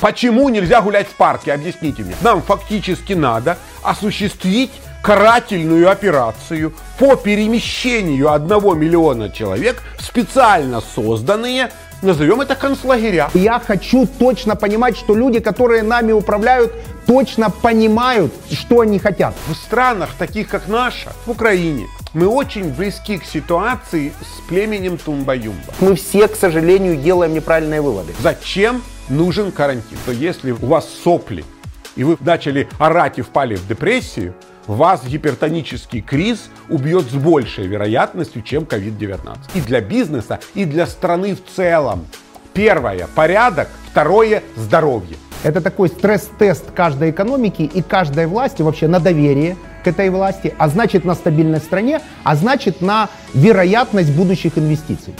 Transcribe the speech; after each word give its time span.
Почему 0.00 0.48
нельзя 0.48 0.80
гулять 0.80 1.08
в 1.08 1.16
парке? 1.16 1.52
Объясните 1.52 2.02
мне. 2.02 2.14
Нам 2.22 2.42
фактически 2.42 3.14
надо 3.14 3.58
осуществить 3.82 4.70
карательную 5.02 5.90
операцию 5.90 6.72
по 6.98 7.16
перемещению 7.16 8.32
одного 8.32 8.74
миллиона 8.74 9.30
человек 9.30 9.82
в 9.98 10.04
специально 10.04 10.80
созданные 10.80 11.70
Назовем 12.00 12.40
это 12.40 12.54
концлагеря. 12.54 13.28
Я 13.34 13.58
хочу 13.58 14.06
точно 14.06 14.54
понимать, 14.54 14.96
что 14.96 15.16
люди, 15.16 15.40
которые 15.40 15.82
нами 15.82 16.12
управляют, 16.12 16.72
точно 17.08 17.50
понимают, 17.50 18.32
что 18.52 18.82
они 18.82 19.00
хотят. 19.00 19.34
В 19.48 19.54
странах, 19.54 20.10
таких 20.16 20.48
как 20.48 20.68
наша, 20.68 21.12
в 21.26 21.30
Украине, 21.32 21.88
мы 22.12 22.28
очень 22.28 22.72
близки 22.72 23.18
к 23.18 23.24
ситуации 23.24 24.12
с 24.20 24.48
племенем 24.48 24.96
Тумба-Юмба. 24.96 25.74
Мы 25.80 25.96
все, 25.96 26.28
к 26.28 26.36
сожалению, 26.36 26.96
делаем 26.96 27.34
неправильные 27.34 27.80
выводы. 27.80 28.14
Зачем 28.20 28.82
нужен 29.08 29.52
карантин? 29.52 29.98
То 30.06 30.12
если 30.12 30.52
у 30.52 30.66
вас 30.66 30.88
сопли, 30.88 31.44
и 31.96 32.04
вы 32.04 32.16
начали 32.20 32.68
орать 32.78 33.18
и 33.18 33.22
впали 33.22 33.56
в 33.56 33.66
депрессию, 33.66 34.34
вас 34.66 35.04
гипертонический 35.04 36.02
криз 36.02 36.50
убьет 36.68 37.04
с 37.04 37.14
большей 37.14 37.66
вероятностью, 37.66 38.42
чем 38.42 38.64
COVID-19. 38.64 39.38
И 39.54 39.60
для 39.60 39.80
бизнеса, 39.80 40.40
и 40.54 40.64
для 40.64 40.86
страны 40.86 41.34
в 41.34 41.56
целом. 41.56 42.06
Первое– 42.52 43.08
порядок, 43.14 43.68
второе– 43.90 44.42
здоровье. 44.56 45.16
Это 45.42 45.60
такой 45.60 45.88
стресс-тест 45.88 46.72
каждой 46.74 47.10
экономики 47.10 47.62
и 47.62 47.80
каждой 47.80 48.26
власти 48.26 48.62
вообще 48.62 48.88
на 48.88 48.98
доверие 48.98 49.56
к 49.84 49.86
этой 49.86 50.10
власти, 50.10 50.52
а 50.58 50.68
значит 50.68 51.04
на 51.04 51.14
стабильность 51.14 51.66
стране, 51.66 52.00
а 52.24 52.34
значит 52.34 52.80
на 52.80 53.08
вероятность 53.34 54.12
будущих 54.12 54.58
инвестиций. 54.58 55.14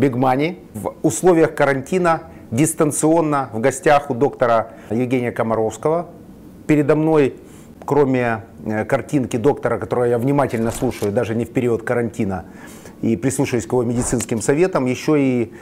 Big 0.00 0.12
Money 0.12 0.56
в 0.72 0.94
условиях 1.02 1.54
карантина 1.54 2.22
дистанционно 2.50 3.50
в 3.52 3.60
гостях 3.60 4.10
у 4.10 4.14
доктора 4.14 4.70
Евгения 4.88 5.30
Комаровского. 5.30 6.06
Передо 6.66 6.96
мной, 6.96 7.34
кроме 7.84 8.44
э, 8.64 8.86
картинки 8.86 9.36
доктора, 9.36 9.78
которую 9.78 10.08
я 10.08 10.18
внимательно 10.18 10.70
слушаю, 10.70 11.12
даже 11.12 11.34
не 11.34 11.44
в 11.44 11.52
период 11.52 11.82
карантина, 11.82 12.46
и 13.02 13.14
прислушиваюсь 13.16 13.66
к 13.66 13.72
его 13.72 13.82
медицинским 13.82 14.40
советам, 14.40 14.86
еще 14.86 15.20
и 15.20 15.52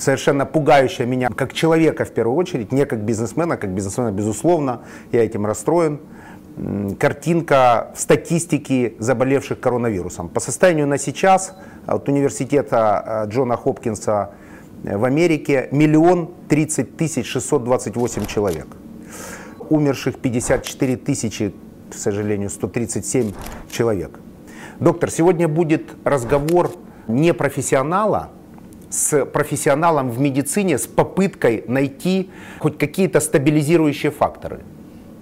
совершенно 0.00 0.44
пугающая 0.44 1.06
меня 1.06 1.28
как 1.28 1.52
человека 1.52 2.04
в 2.04 2.10
первую 2.10 2.36
очередь, 2.36 2.72
не 2.72 2.84
как 2.84 3.04
бизнесмена, 3.04 3.56
как 3.56 3.70
бизнесмена 3.70 4.10
безусловно, 4.10 4.82
я 5.12 5.24
этим 5.24 5.46
расстроен, 5.46 6.00
картинка 6.98 7.92
статистики 7.94 8.94
заболевших 8.98 9.60
коронавирусом. 9.60 10.28
По 10.28 10.40
состоянию 10.40 10.86
на 10.86 10.98
сейчас 10.98 11.54
от 11.86 12.08
университета 12.08 13.24
э, 13.26 13.30
Джона 13.30 13.56
Хопкинса 13.56 14.30
э, 14.84 14.96
в 14.96 15.04
Америке 15.04 15.68
миллион 15.72 16.30
тридцать 16.48 16.96
тысяч 16.96 17.26
шестьсот 17.26 17.64
двадцать 17.64 17.96
восемь 17.96 18.26
человек. 18.26 18.66
Умерших 19.70 20.18
54 20.18 20.96
тысячи, 20.96 21.54
к 21.90 21.94
сожалению, 21.94 22.50
137 22.50 23.32
человек. 23.70 24.18
Доктор, 24.80 25.10
сегодня 25.10 25.48
будет 25.48 25.92
разговор 26.04 26.70
не 27.08 27.32
профессионала 27.32 28.30
с 28.90 29.24
профессионалом 29.24 30.10
в 30.10 30.20
медицине 30.20 30.76
с 30.76 30.86
попыткой 30.86 31.64
найти 31.66 32.30
хоть 32.58 32.76
какие-то 32.76 33.20
стабилизирующие 33.20 34.12
факторы. 34.12 34.60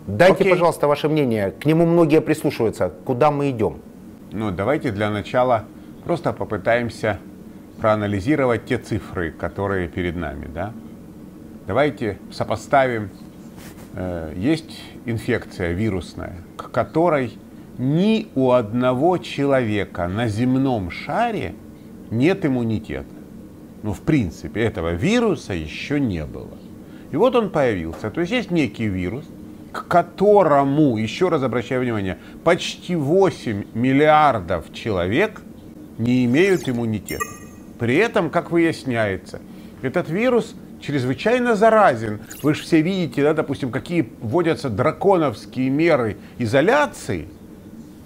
Дайте, 0.06 0.43
Окей. 0.43 0.50
пожалуйста, 0.53 0.88
ваше 0.88 1.09
мнение. 1.09 1.53
К 1.53 1.66
нему 1.66 1.87
многие 1.87 2.21
прислушиваются. 2.21 2.93
Куда 3.05 3.31
мы 3.31 3.50
идем? 3.50 3.77
Ну, 4.33 4.50
давайте 4.50 4.91
для 4.91 5.11
начала 5.11 5.65
просто 6.05 6.33
попытаемся 6.33 7.19
проанализировать 7.81 8.66
те 8.66 8.78
цифры, 8.78 9.31
которые 9.31 9.89
перед 9.89 10.16
нами. 10.16 10.47
Да? 10.53 10.72
Давайте 11.66 12.19
сопоставим. 12.31 13.10
Э, 13.94 14.33
есть 14.37 14.81
инфекция 15.05 15.72
вирусная, 15.72 16.37
к 16.56 16.71
которой 16.71 17.39
ни 17.78 18.28
у 18.34 18.50
одного 18.50 19.19
человека 19.19 20.06
на 20.09 20.28
земном 20.28 20.91
шаре 20.91 21.55
нет 22.10 22.44
иммунитета. 22.44 23.06
Ну, 23.83 23.93
в 23.93 24.00
принципе, 24.00 24.60
этого 24.62 24.93
вируса 24.93 25.55
еще 25.55 25.99
не 25.99 26.25
было. 26.25 26.59
И 27.10 27.16
вот 27.16 27.34
он 27.34 27.50
появился. 27.50 28.10
То 28.10 28.21
есть 28.21 28.33
есть 28.33 28.50
некий 28.50 28.87
вирус, 28.87 29.25
к 29.73 29.87
которому, 29.87 30.97
еще 30.97 31.29
раз 31.29 31.43
обращаю 31.43 31.83
внимание, 31.83 32.19
почти 32.45 32.97
8 32.97 33.65
миллиардов 33.75 34.73
человек 34.73 35.43
не 35.99 36.25
имеют 36.25 36.69
иммунитета. 36.69 37.25
При 37.79 37.97
этом, 37.97 38.31
как 38.31 38.51
выясняется, 38.51 39.41
этот 39.83 40.09
вирус 40.11 40.55
чрезвычайно 40.81 41.55
заразен. 41.55 42.21
Вы 42.43 42.55
же 42.55 42.63
все 42.63 42.81
видите, 42.81 43.23
да, 43.23 43.35
допустим, 43.35 43.71
какие 43.71 44.11
вводятся 44.21 44.71
драконовские 44.71 45.71
меры 45.71 46.17
изоляции 46.39 47.29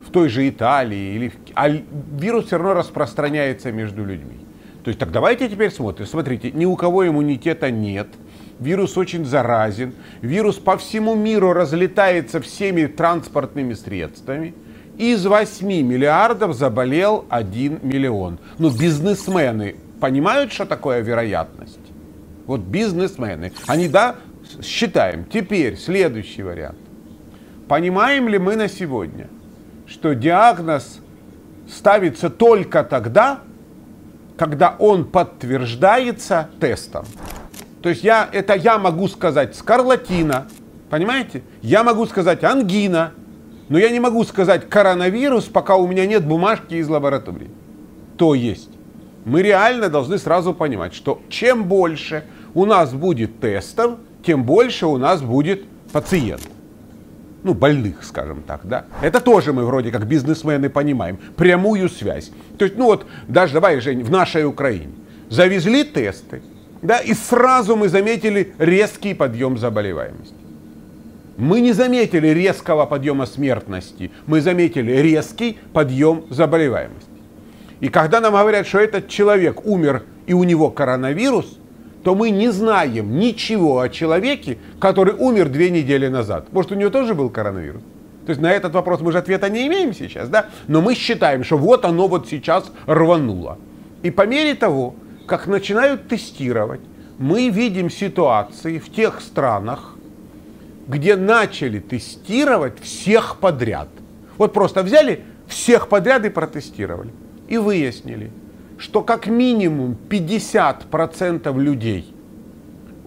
в 0.07 0.11
той 0.11 0.29
же 0.29 0.49
Италии, 0.49 1.15
или 1.15 1.29
в... 1.29 1.35
а 1.55 1.69
вирус 1.69 2.47
все 2.47 2.59
равно 2.59 2.75
распространяется 2.75 3.73
между 3.73 4.05
людьми. 4.05 4.39
То 4.85 4.89
есть 4.89 5.01
так 5.01 5.13
давайте 5.13 5.49
теперь 5.49 5.71
смотрим. 5.71 6.07
Смотрите, 6.07 6.51
ни 6.53 6.67
у 6.67 6.77
кого 6.77 7.07
иммунитета 7.07 7.71
нет– 7.71 8.09
Вирус 8.61 8.97
очень 8.97 9.25
заразен. 9.25 9.95
Вирус 10.21 10.57
по 10.57 10.77
всему 10.77 11.15
миру 11.15 11.53
разлетается 11.53 12.41
всеми 12.41 12.87
транспортными 12.87 13.75
средствами. 13.75 14.55
Из 14.97 15.27
8 15.27 15.67
миллиардов 15.67 16.55
заболел 16.55 17.25
1 17.29 17.81
миллион. 17.83 18.39
Ну, 18.59 18.71
бизнесмены 18.71 19.77
понимают, 20.01 20.53
что 20.53 20.67
такое 20.67 21.01
вероятность? 21.01 21.81
Вот 22.47 22.61
бизнесмены. 22.61 23.53
Они, 23.67 23.89
да, 23.89 24.17
считаем. 24.63 25.25
Теперь 25.25 25.77
следующий 25.77 26.43
вариант. 26.43 26.79
Понимаем 27.69 28.29
ли 28.29 28.39
мы 28.39 28.57
на 28.57 28.69
сегодня, 28.69 29.29
что 29.87 30.15
диагноз 30.15 31.01
ставится 31.69 32.31
только 32.31 32.85
тогда, 32.85 33.41
когда 34.37 34.77
он 34.79 35.07
подтверждается 35.07 36.51
тестом? 36.61 37.07
То 37.85 37.91
есть 37.91 38.03
я, 38.03 38.31
это 38.33 38.55
я 38.55 38.79
могу 38.79 39.09
сказать 39.09 39.55
скарлатина, 39.55 40.47
понимаете? 40.89 41.43
Я 41.61 41.85
могу 41.85 42.07
сказать 42.07 42.43
ангина, 42.43 43.13
но 43.69 43.77
я 43.77 43.91
не 43.91 44.01
могу 44.01 44.25
сказать 44.25 44.71
коронавирус, 44.71 45.45
пока 45.45 45.77
у 45.77 45.87
меня 45.87 46.07
нет 46.07 46.27
бумажки 46.27 46.77
из 46.77 46.89
лаборатории. 46.89 47.51
То 48.17 48.35
есть 48.35 48.71
мы 49.27 49.43
реально 49.43 49.91
должны 49.91 50.17
сразу 50.17 50.55
понимать, 50.55 50.95
что 50.95 51.21
чем 51.29 51.65
больше 51.65 52.25
у 52.55 52.65
нас 52.65 52.95
будет 52.95 53.39
тестов, 53.41 53.99
тем 54.25 54.45
больше 54.45 54.87
у 54.87 54.97
нас 54.97 55.21
будет 55.21 55.67
пациентов. 55.93 56.53
Ну, 57.43 57.53
больных, 57.53 58.03
скажем 58.03 58.45
так, 58.47 58.63
да. 58.65 58.87
Это 59.03 59.21
тоже 59.21 59.53
мы 59.53 59.67
вроде 59.67 59.91
как 59.91 60.07
бизнесмены 60.07 60.71
понимаем. 60.71 61.19
Прямую 61.37 61.91
связь. 61.91 62.31
То 62.59 62.65
есть, 62.65 62.79
ну 62.79 62.87
вот, 62.87 63.05
даже 63.29 63.53
давай, 63.53 63.79
Жень, 63.83 64.03
в 64.03 64.11
нашей 64.11 64.47
Украине. 64.47 64.95
Завезли 65.29 65.85
тесты, 65.85 66.41
да, 66.85 66.99
и 66.99 67.15
сразу 67.15 67.77
мы 67.77 67.89
заметили 67.89 68.53
резкий 68.59 69.15
подъем 69.15 69.57
заболеваемости. 69.57 70.35
Мы 71.39 71.61
не 71.61 71.73
заметили 71.73 72.29
резкого 72.29 72.85
подъема 72.85 73.27
смертности, 73.27 74.11
мы 74.27 74.43
заметили 74.43 74.93
резкий 74.93 75.59
подъем 75.73 76.27
заболеваемости. 76.29 77.09
И 77.81 77.89
когда 77.89 78.21
нам 78.21 78.35
говорят, 78.35 78.67
что 78.67 78.79
этот 78.79 79.09
человек 79.09 79.67
умер 79.67 80.03
и 80.27 80.35
у 80.35 80.45
него 80.45 80.71
коронавирус, 80.71 81.59
то 82.05 82.15
мы 82.15 82.29
не 82.29 82.51
знаем 82.51 83.19
ничего 83.19 83.81
о 83.81 83.89
человеке, 83.89 84.59
который 84.79 85.15
умер 85.15 85.49
две 85.49 85.71
недели 85.71 86.09
назад. 86.09 86.53
Может, 86.53 86.73
у 86.73 86.75
него 86.75 86.91
тоже 86.91 87.15
был 87.15 87.31
коронавирус? 87.31 87.83
То 88.27 88.31
есть 88.31 88.43
на 88.43 88.53
этот 88.53 88.75
вопрос 88.75 89.01
мы 89.01 89.11
же 89.11 89.19
ответа 89.19 89.49
не 89.49 89.67
имеем 89.67 89.95
сейчас, 89.95 90.29
да? 90.29 90.47
Но 90.69 90.83
мы 90.83 90.95
считаем, 90.95 91.45
что 91.45 91.57
вот 91.57 91.87
оно 91.87 92.09
вот 92.09 92.29
сейчас 92.29 92.71
рвануло. 92.87 93.59
И 94.03 94.11
по 94.11 94.27
мере 94.27 94.55
того, 94.55 94.95
как 95.27 95.47
начинают 95.47 96.09
тестировать, 96.09 96.81
мы 97.19 97.49
видим 97.49 97.91
ситуации 97.91 98.79
в 98.79 98.93
тех 98.93 99.21
странах, 99.21 99.95
где 100.87 101.17
начали 101.17 101.79
тестировать 101.79 102.81
всех 102.81 103.39
подряд. 103.41 103.89
Вот 104.37 104.53
просто 104.53 104.83
взяли 104.83 105.25
всех 105.47 105.89
подряд 105.89 106.25
и 106.25 106.29
протестировали. 106.29 107.11
И 107.49 107.57
выяснили, 107.57 108.31
что 108.79 109.03
как 109.03 109.27
минимум 109.27 109.97
50% 110.09 111.59
людей, 111.61 112.13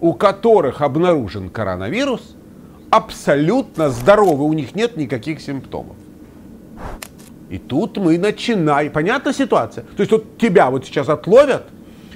у 0.00 0.14
которых 0.14 0.80
обнаружен 0.80 1.50
коронавирус, 1.50 2.36
абсолютно 2.90 3.90
здоровы, 3.90 4.44
у 4.44 4.52
них 4.52 4.74
нет 4.74 4.96
никаких 4.96 5.40
симптомов. 5.40 5.96
И 7.50 7.58
тут 7.58 7.96
мы 7.96 8.18
начинаем. 8.18 8.92
Понятна 8.92 9.32
ситуация? 9.32 9.84
То 9.96 10.00
есть 10.00 10.12
вот 10.12 10.38
тебя 10.38 10.70
вот 10.70 10.84
сейчас 10.84 11.08
отловят, 11.08 11.66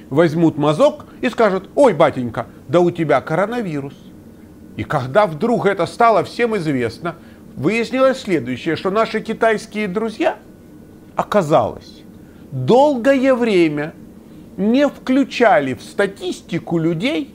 возьмут 0.09 0.57
мазок 0.57 1.05
и 1.21 1.29
скажут, 1.29 1.69
ой, 1.75 1.93
батенька, 1.93 2.47
да 2.67 2.79
у 2.79 2.91
тебя 2.91 3.21
коронавирус. 3.21 3.95
И 4.75 4.83
когда 4.83 5.27
вдруг 5.27 5.65
это 5.65 5.85
стало 5.85 6.23
всем 6.23 6.55
известно, 6.57 7.15
выяснилось 7.55 8.21
следующее, 8.21 8.75
что 8.75 8.89
наши 8.89 9.21
китайские 9.21 9.87
друзья, 9.87 10.37
оказалось, 11.15 12.03
долгое 12.51 13.33
время 13.35 13.93
не 14.57 14.87
включали 14.87 15.73
в 15.73 15.81
статистику 15.81 16.77
людей, 16.77 17.33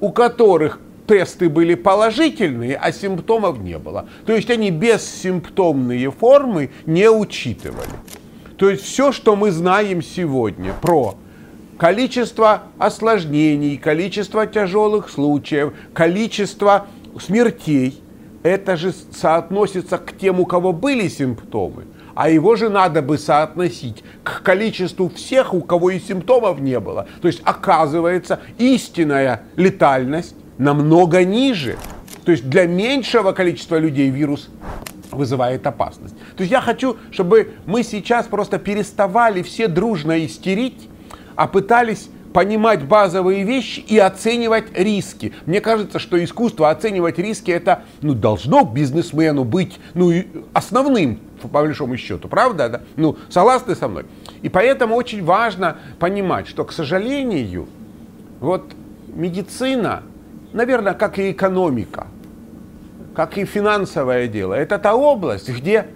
у 0.00 0.10
которых 0.10 0.80
тесты 1.06 1.48
были 1.48 1.74
положительные, 1.74 2.76
а 2.76 2.92
симптомов 2.92 3.58
не 3.58 3.78
было. 3.78 4.08
То 4.26 4.34
есть 4.34 4.50
они 4.50 4.70
бессимптомные 4.70 6.10
формы 6.10 6.70
не 6.86 7.10
учитывали. 7.10 7.88
То 8.56 8.70
есть 8.70 8.84
все, 8.84 9.12
что 9.12 9.36
мы 9.36 9.50
знаем 9.50 10.02
сегодня 10.02 10.72
про 10.80 11.16
количество 11.78 12.64
осложнений, 12.78 13.76
количество 13.76 14.46
тяжелых 14.46 15.08
случаев, 15.08 15.72
количество 15.92 16.86
смертей, 17.20 18.00
это 18.42 18.76
же 18.76 18.92
соотносится 18.92 19.98
к 19.98 20.16
тем, 20.16 20.40
у 20.40 20.46
кого 20.46 20.72
были 20.72 21.08
симптомы. 21.08 21.84
А 22.14 22.30
его 22.30 22.54
же 22.54 22.68
надо 22.68 23.02
бы 23.02 23.18
соотносить 23.18 24.04
к 24.22 24.42
количеству 24.42 25.08
всех, 25.08 25.52
у 25.52 25.62
кого 25.62 25.90
и 25.90 25.98
симптомов 25.98 26.60
не 26.60 26.78
было. 26.78 27.08
То 27.20 27.28
есть 27.28 27.40
оказывается 27.44 28.40
истинная 28.58 29.42
летальность 29.56 30.36
намного 30.58 31.24
ниже. 31.24 31.76
То 32.24 32.32
есть 32.32 32.48
для 32.48 32.66
меньшего 32.66 33.32
количества 33.32 33.76
людей 33.76 34.10
вирус 34.10 34.48
вызывает 35.10 35.66
опасность. 35.66 36.16
То 36.36 36.42
есть 36.42 36.52
я 36.52 36.60
хочу, 36.60 36.96
чтобы 37.10 37.54
мы 37.66 37.82
сейчас 37.82 38.26
просто 38.26 38.58
переставали 38.58 39.42
все 39.42 39.68
дружно 39.68 40.24
истерить, 40.24 40.88
а 41.36 41.46
пытались 41.46 42.08
понимать 42.32 42.84
базовые 42.84 43.44
вещи 43.44 43.80
и 43.80 43.96
оценивать 43.98 44.76
риски. 44.76 45.32
Мне 45.46 45.60
кажется, 45.60 45.98
что 45.98 46.22
искусство 46.22 46.70
оценивать 46.70 47.18
риски 47.18 47.50
это 47.50 47.84
ну, 48.02 48.14
должно 48.14 48.64
бизнесмену 48.64 49.44
быть 49.44 49.78
ну, 49.94 50.12
основным, 50.52 51.20
по 51.40 51.48
большому 51.48 51.96
счету, 51.96 52.28
правда? 52.28 52.68
Да? 52.68 52.80
Ну, 52.96 53.16
согласны 53.28 53.76
со 53.76 53.86
мной? 53.86 54.06
И 54.42 54.48
поэтому 54.48 54.96
очень 54.96 55.22
важно 55.24 55.78
понимать, 56.00 56.48
что, 56.48 56.64
к 56.64 56.72
сожалению, 56.72 57.68
вот 58.40 58.72
медицина 59.06 60.02
наверное, 60.54 60.94
как 60.94 61.18
и 61.18 61.32
экономика, 61.32 62.06
как 63.14 63.36
и 63.36 63.44
финансовое 63.44 64.28
дело. 64.28 64.54
Это 64.54 64.78
та 64.78 64.94
область, 64.94 65.50
где 65.50 65.88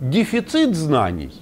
дефицит 0.00 0.76
знаний 0.76 1.32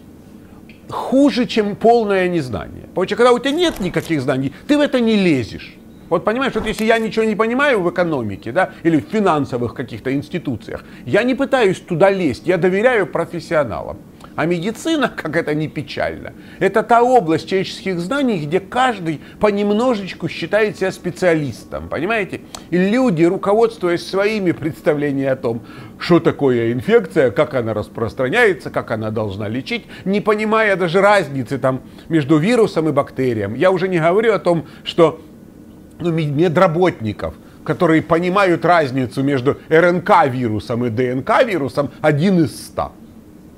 хуже, 0.88 1.46
чем 1.46 1.76
полное 1.76 2.28
незнание. 2.28 2.84
Потому 2.88 3.06
что 3.06 3.16
когда 3.16 3.32
у 3.32 3.38
тебя 3.38 3.52
нет 3.52 3.80
никаких 3.80 4.20
знаний, 4.20 4.52
ты 4.66 4.76
в 4.76 4.80
это 4.80 5.00
не 5.00 5.16
лезешь. 5.16 5.76
Вот 6.08 6.24
понимаешь, 6.24 6.54
вот 6.54 6.66
если 6.66 6.84
я 6.84 6.98
ничего 6.98 7.24
не 7.24 7.34
понимаю 7.34 7.80
в 7.80 7.90
экономике, 7.90 8.52
да, 8.52 8.70
или 8.84 9.00
в 9.00 9.10
финансовых 9.10 9.74
каких-то 9.74 10.14
институциях, 10.14 10.84
я 11.04 11.24
не 11.24 11.34
пытаюсь 11.34 11.80
туда 11.80 12.10
лезть, 12.10 12.46
я 12.46 12.58
доверяю 12.58 13.06
профессионалам. 13.06 13.96
А 14.36 14.44
медицина, 14.44 15.08
как 15.08 15.34
это 15.34 15.54
не 15.54 15.66
печально, 15.66 16.34
это 16.58 16.82
та 16.82 17.02
область 17.02 17.48
человеческих 17.48 17.98
знаний, 17.98 18.44
где 18.44 18.60
каждый 18.60 19.22
понемножечку 19.40 20.28
считает 20.28 20.76
себя 20.76 20.92
специалистом, 20.92 21.88
понимаете? 21.88 22.42
И 22.68 22.76
люди, 22.76 23.24
руководствуясь 23.24 24.06
своими 24.06 24.52
представлениями 24.52 25.32
о 25.32 25.36
том, 25.36 25.62
что 25.98 26.20
такое 26.20 26.74
инфекция, 26.74 27.30
как 27.30 27.54
она 27.54 27.72
распространяется, 27.72 28.68
как 28.68 28.90
она 28.90 29.10
должна 29.10 29.48
лечить, 29.48 29.86
не 30.04 30.20
понимая 30.20 30.76
даже 30.76 31.00
разницы 31.00 31.56
там 31.56 31.80
между 32.10 32.36
вирусом 32.36 32.90
и 32.90 32.92
бактерием. 32.92 33.54
Я 33.54 33.70
уже 33.70 33.88
не 33.88 33.98
говорю 33.98 34.34
о 34.34 34.38
том, 34.38 34.66
что 34.84 35.18
ну, 35.98 36.12
медработников, 36.12 37.32
которые 37.64 38.02
понимают 38.02 38.66
разницу 38.66 39.22
между 39.22 39.56
РНК-вирусом 39.70 40.84
и 40.84 40.90
ДНК-вирусом, 40.90 41.90
один 42.02 42.44
из 42.44 42.54
ста 42.54 42.92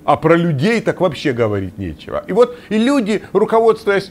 а 0.09 0.17
про 0.17 0.37
людей 0.37 0.81
так 0.81 1.03
вообще 1.03 1.35
говорить 1.35 1.77
нечего. 1.77 2.25
И 2.27 2.33
вот 2.33 2.57
и 2.71 2.79
люди, 2.79 3.23
руководствуясь 3.35 4.11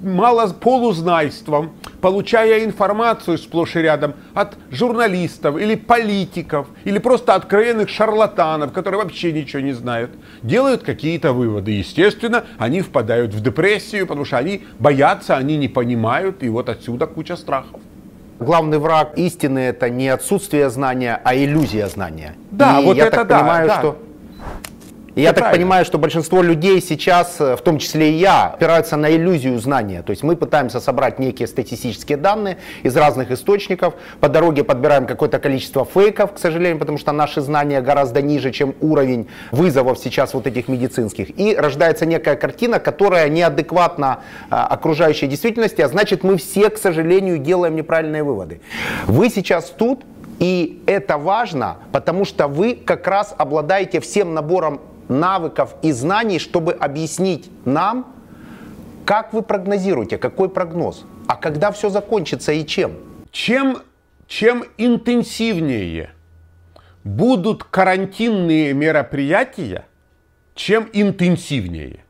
мало 0.00 0.46
полузнайством, 0.48 1.70
получая 2.02 2.62
информацию 2.62 3.38
сплошь 3.38 3.74
и 3.76 3.78
рядом 3.78 4.12
от 4.34 4.58
журналистов 4.70 5.56
или 5.56 5.76
политиков, 5.76 6.66
или 6.84 6.98
просто 6.98 7.34
откровенных 7.34 7.88
шарлатанов, 7.88 8.72
которые 8.72 9.02
вообще 9.02 9.32
ничего 9.32 9.62
не 9.62 9.72
знают, 9.72 10.10
делают 10.42 10.82
какие-то 10.82 11.32
выводы. 11.32 11.70
Естественно, 11.70 12.44
они 12.58 12.82
впадают 12.82 13.32
в 13.32 13.40
депрессию, 13.40 14.06
потому 14.06 14.26
что 14.26 14.36
они 14.36 14.66
боятся, 14.78 15.38
они 15.38 15.56
не 15.56 15.68
понимают, 15.68 16.42
и 16.42 16.50
вот 16.50 16.68
отсюда 16.68 17.06
куча 17.06 17.36
страхов. 17.36 17.80
Главный 18.40 18.76
враг 18.76 19.16
истины 19.16 19.60
это 19.60 19.88
не 19.88 20.08
отсутствие 20.08 20.68
знания, 20.68 21.18
а 21.24 21.34
иллюзия 21.34 21.88
знания. 21.88 22.34
Да, 22.50 22.78
и 22.78 22.84
вот 22.84 22.98
я 22.98 23.06
это 23.06 23.16
так 23.18 23.28
да, 23.28 23.38
понимаю, 23.38 23.68
да. 23.68 23.78
что 23.78 23.98
и 25.14 25.22
я 25.22 25.32
так 25.32 25.52
понимаю, 25.52 25.84
что 25.84 25.98
большинство 25.98 26.42
людей 26.42 26.80
сейчас, 26.80 27.36
э, 27.40 27.56
в 27.56 27.60
том 27.60 27.78
числе 27.78 28.10
и 28.10 28.14
я, 28.14 28.46
опираются 28.46 28.96
на 28.96 29.14
иллюзию 29.14 29.58
знания. 29.58 30.02
То 30.02 30.10
есть 30.10 30.22
мы 30.22 30.34
пытаемся 30.34 30.80
собрать 30.80 31.18
некие 31.18 31.46
статистические 31.46 32.18
данные 32.18 32.58
из 32.82 32.96
разных 32.96 33.30
источников. 33.30 33.94
По 34.20 34.28
дороге 34.28 34.64
подбираем 34.64 35.06
какое-то 35.06 35.38
количество 35.38 35.84
фейков, 35.84 36.32
к 36.32 36.38
сожалению, 36.38 36.78
потому 36.78 36.98
что 36.98 37.12
наши 37.12 37.40
знания 37.40 37.80
гораздо 37.80 38.22
ниже, 38.22 38.50
чем 38.50 38.74
уровень 38.80 39.28
вызовов 39.52 39.98
сейчас 39.98 40.34
вот 40.34 40.46
этих 40.46 40.66
медицинских. 40.68 41.38
И 41.38 41.54
рождается 41.54 42.06
некая 42.06 42.34
картина, 42.34 42.80
которая 42.80 43.28
неадекватна 43.28 44.20
а, 44.50 44.66
окружающей 44.66 45.28
действительности, 45.28 45.80
а 45.80 45.88
значит 45.88 46.24
мы 46.24 46.38
все, 46.38 46.70
к 46.70 46.78
сожалению, 46.78 47.38
делаем 47.38 47.76
неправильные 47.76 48.24
выводы. 48.24 48.60
Вы 49.06 49.30
сейчас 49.30 49.70
тут, 49.70 50.04
и 50.40 50.82
это 50.86 51.18
важно, 51.18 51.76
потому 51.92 52.24
что 52.24 52.48
вы 52.48 52.74
как 52.74 53.06
раз 53.06 53.34
обладаете 53.38 54.00
всем 54.00 54.34
набором 54.34 54.80
навыков 55.08 55.74
и 55.82 55.92
знаний, 55.92 56.38
чтобы 56.38 56.72
объяснить 56.72 57.50
нам, 57.64 58.14
как 59.04 59.32
вы 59.32 59.42
прогнозируете, 59.42 60.18
какой 60.18 60.48
прогноз, 60.48 61.04
а 61.26 61.36
когда 61.36 61.72
все 61.72 61.90
закончится 61.90 62.52
и 62.52 62.66
чем. 62.66 62.92
Чем, 63.30 63.82
чем 64.26 64.64
интенсивнее 64.78 66.10
будут 67.02 67.64
карантинные 67.64 68.72
мероприятия, 68.72 69.86
чем 70.54 70.88
интенсивнее. 70.92 72.04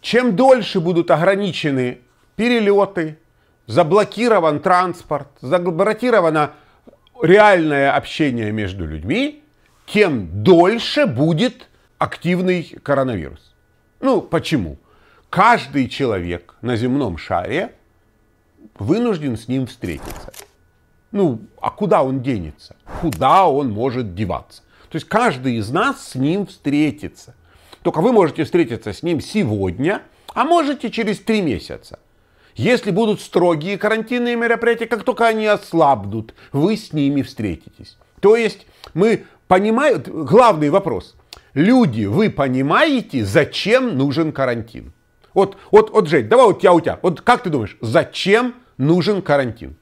Чем 0.00 0.36
дольше 0.36 0.80
будут 0.80 1.10
ограничены 1.10 2.00
перелеты, 2.36 3.18
заблокирован 3.66 4.60
транспорт, 4.60 5.28
заблокировано 5.40 6.52
реальное 7.22 7.94
общение 7.94 8.50
между 8.50 8.86
людьми, 8.86 9.44
тем 9.86 10.42
дольше 10.42 11.06
будет 11.06 11.68
активный 12.00 12.62
коронавирус. 12.82 13.54
Ну, 14.00 14.22
почему? 14.22 14.78
Каждый 15.28 15.86
человек 15.86 16.56
на 16.62 16.74
земном 16.74 17.18
шаре 17.18 17.74
вынужден 18.78 19.36
с 19.36 19.48
ним 19.48 19.66
встретиться. 19.66 20.32
Ну, 21.12 21.40
а 21.60 21.70
куда 21.70 22.02
он 22.02 22.22
денется? 22.22 22.74
Куда 23.02 23.46
он 23.46 23.70
может 23.70 24.14
деваться? 24.14 24.62
То 24.88 24.96
есть 24.96 25.06
каждый 25.06 25.56
из 25.56 25.70
нас 25.70 26.08
с 26.08 26.14
ним 26.14 26.46
встретится. 26.46 27.34
Только 27.82 28.00
вы 28.00 28.12
можете 28.12 28.44
встретиться 28.44 28.94
с 28.94 29.02
ним 29.02 29.20
сегодня, 29.20 30.02
а 30.32 30.44
можете 30.44 30.90
через 30.90 31.18
три 31.20 31.42
месяца. 31.42 31.98
Если 32.54 32.90
будут 32.90 33.20
строгие 33.20 33.76
карантинные 33.76 34.36
мероприятия, 34.36 34.86
как 34.86 35.04
только 35.04 35.26
они 35.26 35.44
ослабнут, 35.44 36.34
вы 36.52 36.78
с 36.78 36.94
ними 36.94 37.20
встретитесь. 37.20 37.98
То 38.20 38.36
есть 38.36 38.66
мы 38.94 39.26
понимаем, 39.48 40.02
главный 40.02 40.70
вопрос, 40.70 41.14
Люди, 41.54 42.04
вы 42.04 42.30
понимаете, 42.30 43.24
зачем 43.24 43.96
нужен 43.96 44.32
карантин? 44.32 44.92
Вот, 45.34 45.56
вот, 45.70 45.90
вот, 45.90 46.08
Жень, 46.08 46.28
давай 46.28 46.46
вот 46.46 46.62
я 46.62 46.72
у 46.72 46.80
тебя. 46.80 46.98
Вот 47.02 47.20
как 47.20 47.42
ты 47.42 47.50
думаешь, 47.50 47.76
зачем 47.80 48.54
нужен 48.78 49.22
карантин? 49.22 49.76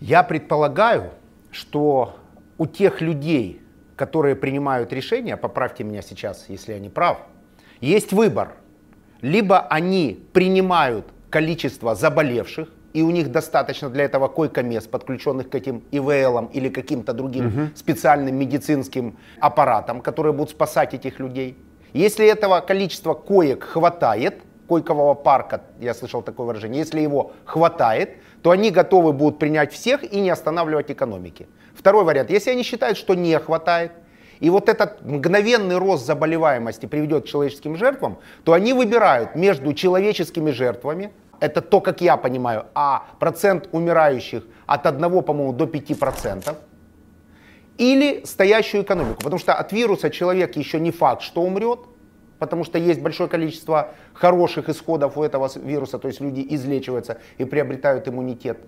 Я 0.00 0.22
предполагаю, 0.22 1.12
что 1.50 2.16
у 2.58 2.66
тех 2.66 3.00
людей, 3.00 3.60
которые 3.96 4.34
принимают 4.34 4.92
решения, 4.92 5.36
поправьте 5.36 5.84
меня 5.84 6.02
сейчас, 6.02 6.46
если 6.48 6.74
я 6.74 6.78
не 6.78 6.88
прав, 6.88 7.18
есть 7.80 8.12
выбор. 8.12 8.54
Либо 9.22 9.60
они 9.60 10.26
принимают 10.32 11.06
количество 11.30 11.94
заболевших, 11.94 12.68
и 12.96 13.02
у 13.02 13.10
них 13.10 13.30
достаточно 13.30 13.90
для 13.90 14.04
этого 14.04 14.28
койко-мест, 14.28 14.90
подключенных 14.90 15.50
к 15.50 15.54
этим 15.54 15.82
ИВЛам 15.90 16.46
или 16.46 16.70
каким-то 16.70 17.12
другим 17.12 17.46
угу. 17.46 17.60
специальным 17.74 18.34
медицинским 18.36 19.18
аппаратам, 19.38 20.00
которые 20.00 20.32
будут 20.32 20.50
спасать 20.52 20.94
этих 20.94 21.20
людей. 21.20 21.58
Если 21.92 22.26
этого 22.26 22.60
количества 22.60 23.12
коек 23.12 23.64
хватает, 23.64 24.36
койкового 24.66 25.12
парка, 25.12 25.60
я 25.78 25.92
слышал 25.92 26.22
такое 26.22 26.46
выражение, 26.46 26.78
если 26.78 27.02
его 27.02 27.32
хватает, 27.44 28.16
то 28.42 28.50
они 28.50 28.70
готовы 28.70 29.12
будут 29.12 29.38
принять 29.38 29.74
всех 29.74 30.02
и 30.02 30.18
не 30.18 30.30
останавливать 30.30 30.90
экономики. 30.90 31.46
Второй 31.74 32.04
вариант, 32.04 32.30
если 32.30 32.52
они 32.52 32.62
считают, 32.62 32.96
что 32.96 33.14
не 33.14 33.38
хватает, 33.38 33.92
и 34.40 34.50
вот 34.50 34.68
этот 34.68 35.02
мгновенный 35.04 35.76
рост 35.76 36.06
заболеваемости 36.06 36.86
приведет 36.86 37.24
к 37.24 37.26
человеческим 37.26 37.76
жертвам, 37.76 38.18
то 38.44 38.52
они 38.52 38.72
выбирают 38.72 39.34
между 39.34 39.72
человеческими 39.72 40.50
жертвами, 40.50 41.10
это 41.40 41.60
то, 41.60 41.80
как 41.80 42.00
я 42.00 42.16
понимаю, 42.16 42.66
а 42.74 43.06
процент 43.18 43.68
умирающих 43.72 44.44
от 44.66 44.86
1, 44.86 45.22
по-моему, 45.22 45.52
до 45.52 45.64
5%, 45.64 46.54
или 47.78 48.22
стоящую 48.24 48.82
экономику. 48.82 49.18
Потому 49.18 49.38
что 49.38 49.54
от 49.54 49.72
вируса 49.72 50.10
человек 50.10 50.56
еще 50.56 50.80
не 50.80 50.90
факт, 50.90 51.22
что 51.22 51.42
умрет, 51.42 51.80
потому 52.38 52.64
что 52.64 52.78
есть 52.78 53.00
большое 53.00 53.28
количество 53.28 53.94
хороших 54.14 54.68
исходов 54.68 55.16
у 55.16 55.22
этого 55.22 55.50
вируса, 55.56 55.98
то 55.98 56.08
есть 56.08 56.20
люди 56.20 56.46
излечиваются 56.50 57.18
и 57.38 57.44
приобретают 57.44 58.08
иммунитет. 58.08 58.58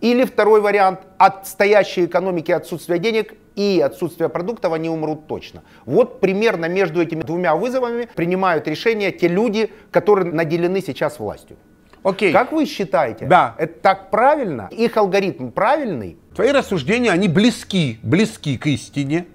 Или 0.00 0.24
второй 0.24 0.60
вариант, 0.60 1.00
от 1.16 1.46
стоящей 1.46 2.06
экономики 2.06 2.50
отсутствия 2.50 2.98
денег 2.98 3.34
и 3.54 3.80
отсутствия 3.84 4.28
продуктов 4.28 4.72
они 4.72 4.88
умрут 4.88 5.28
точно. 5.28 5.62
Вот 5.86 6.18
примерно 6.18 6.66
между 6.66 7.00
этими 7.00 7.22
двумя 7.22 7.54
вызовами 7.54 8.08
принимают 8.16 8.66
решения 8.66 9.12
те 9.12 9.28
люди, 9.28 9.70
которые 9.92 10.32
наделены 10.32 10.80
сейчас 10.80 11.20
властью. 11.20 11.56
Окей. 12.02 12.32
Как 12.32 12.52
вы 12.52 12.66
считаете? 12.66 13.26
Да. 13.26 13.54
Это 13.58 13.74
так 13.80 14.10
правильно? 14.10 14.68
Их 14.72 14.96
алгоритм 14.96 15.50
правильный? 15.50 16.18
Твои 16.34 16.50
рассуждения, 16.50 17.10
они 17.10 17.28
близки, 17.28 17.98
близки 18.02 18.56
к 18.56 18.66
истине. 18.66 19.26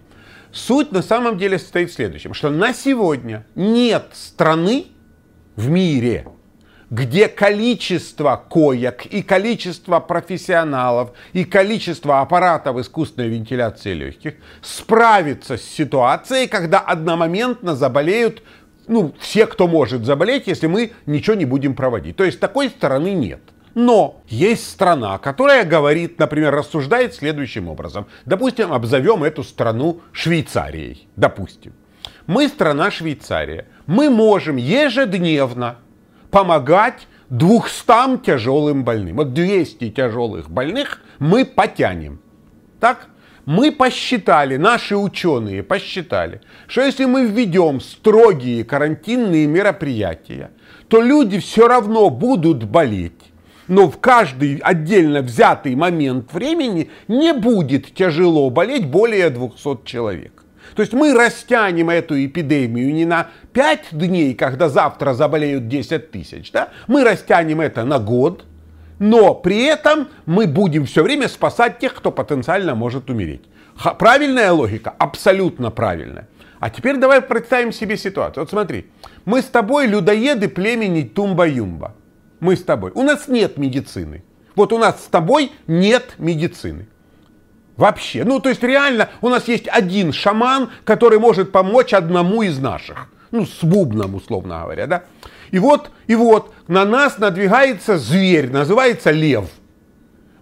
Суть 0.51 0.91
на 0.91 1.01
самом 1.01 1.37
деле 1.37 1.59
состоит 1.59 1.91
в 1.91 1.93
следующем, 1.93 2.33
что 2.33 2.49
на 2.49 2.73
сегодня 2.73 3.45
нет 3.55 4.07
страны 4.13 4.87
в 5.55 5.69
мире, 5.69 6.25
где 6.89 7.27
количество 7.27 8.43
коек 8.49 9.05
и 9.05 9.21
количество 9.21 9.99
профессионалов 9.99 11.11
и 11.33 11.43
количество 11.43 12.21
аппаратов 12.21 12.77
искусственной 12.77 13.29
вентиляции 13.29 13.93
легких 13.93 14.35
справится 14.61 15.57
с 15.57 15.63
ситуацией, 15.63 16.47
когда 16.47 16.79
одномоментно 16.79 17.75
заболеют 17.75 18.41
ну, 18.87 19.13
все, 19.19 19.45
кто 19.45 19.67
может 19.67 20.05
заболеть, 20.05 20.47
если 20.47 20.67
мы 20.67 20.91
ничего 21.05 21.35
не 21.35 21.45
будем 21.45 21.75
проводить. 21.75 22.15
То 22.15 22.23
есть 22.23 22.39
такой 22.39 22.69
стороны 22.69 23.13
нет. 23.13 23.41
Но 23.75 24.21
есть 24.27 24.67
страна, 24.69 25.19
которая 25.19 25.63
говорит, 25.63 26.17
например, 26.17 26.51
рассуждает 26.55 27.13
следующим 27.13 27.67
образом. 27.67 28.07
Допустим, 28.25 28.73
обзовем 28.73 29.23
эту 29.23 29.43
страну 29.43 30.01
Швейцарией. 30.11 31.07
Допустим. 31.15 31.73
Мы 32.25 32.47
страна 32.47 32.89
Швейцария. 32.89 33.67
Мы 33.85 34.09
можем 34.09 34.55
ежедневно 34.55 35.75
помогать 36.31 37.07
200 37.29 38.25
тяжелым 38.25 38.83
больным. 38.83 39.17
Вот 39.17 39.33
200 39.33 39.91
тяжелых 39.91 40.49
больных 40.49 41.01
мы 41.19 41.45
потянем. 41.45 42.19
Так? 42.79 43.09
Мы 43.47 43.71
посчитали, 43.71 44.57
наши 44.57 44.97
ученые 44.97 45.63
посчитали, 45.63 46.41
что 46.67 46.81
если 46.81 47.05
мы 47.05 47.25
введем 47.25 47.79
строгие 47.79 48.65
карантинные 48.65 49.47
мероприятия, 49.47 50.51
то 50.89 51.01
люди 51.01 51.39
все 51.39 51.69
равно 51.69 52.09
будут 52.09 52.65
болеть. 52.65 53.13
Но 53.69 53.89
в 53.89 53.99
каждый 53.99 54.57
отдельно 54.57 55.21
взятый 55.21 55.75
момент 55.75 56.33
времени 56.33 56.89
не 57.07 57.31
будет 57.31 57.93
тяжело 57.93 58.49
болеть 58.49 58.85
более 58.85 59.29
200 59.29 59.85
человек. 59.85 60.43
То 60.75 60.81
есть 60.81 60.91
мы 60.91 61.13
растянем 61.13 61.89
эту 61.89 62.25
эпидемию 62.25 62.93
не 62.93 63.05
на 63.05 63.29
5 63.53 63.79
дней, 63.93 64.33
когда 64.33 64.67
завтра 64.67 65.13
заболеют 65.13 65.69
10 65.69 66.11
тысяч, 66.11 66.51
да? 66.51 66.67
мы 66.87 67.05
растянем 67.05 67.61
это 67.61 67.85
на 67.85 67.97
год, 67.97 68.43
но 68.99 69.35
при 69.35 69.63
этом 69.63 70.09
мы 70.25 70.47
будем 70.47 70.85
все 70.85 71.03
время 71.03 71.27
спасать 71.27 71.79
тех, 71.79 71.93
кто 71.93 72.11
потенциально 72.11 72.75
может 72.75 73.09
умереть. 73.09 73.43
Правильная 73.99 74.51
логика? 74.51 74.93
Абсолютно 74.97 75.71
правильная. 75.71 76.27
А 76.59 76.69
теперь 76.69 76.97
давай 76.97 77.21
представим 77.21 77.71
себе 77.71 77.97
ситуацию. 77.97 78.43
Вот 78.43 78.49
смотри, 78.49 78.87
мы 79.25 79.41
с 79.41 79.45
тобой 79.45 79.85
людоеды 79.85 80.49
племени 80.49 81.03
Тумба-Юмба. 81.03 81.91
Мы 82.39 82.55
с 82.55 82.63
тобой. 82.63 82.91
У 82.95 83.03
нас 83.03 83.27
нет 83.27 83.57
медицины. 83.57 84.23
Вот 84.55 84.73
у 84.73 84.79
нас 84.79 85.03
с 85.03 85.07
тобой 85.07 85.51
нет 85.67 86.15
медицины. 86.17 86.87
Вообще. 87.75 88.23
Ну, 88.23 88.39
то 88.39 88.49
есть 88.49 88.63
реально 88.63 89.09
у 89.21 89.29
нас 89.29 89.47
есть 89.47 89.67
один 89.67 90.11
шаман, 90.11 90.71
который 90.83 91.19
может 91.19 91.51
помочь 91.51 91.93
одному 91.93 92.41
из 92.41 92.57
наших. 92.57 93.07
Ну, 93.29 93.45
с 93.45 93.63
бубном, 93.63 94.15
условно 94.15 94.61
говоря, 94.61 94.87
да. 94.87 95.03
И 95.51 95.59
вот, 95.59 95.91
и 96.07 96.15
вот 96.15 96.53
на 96.67 96.85
нас 96.85 97.17
надвигается 97.17 97.97
зверь, 97.97 98.49
называется 98.51 99.11
лев. 99.11 99.45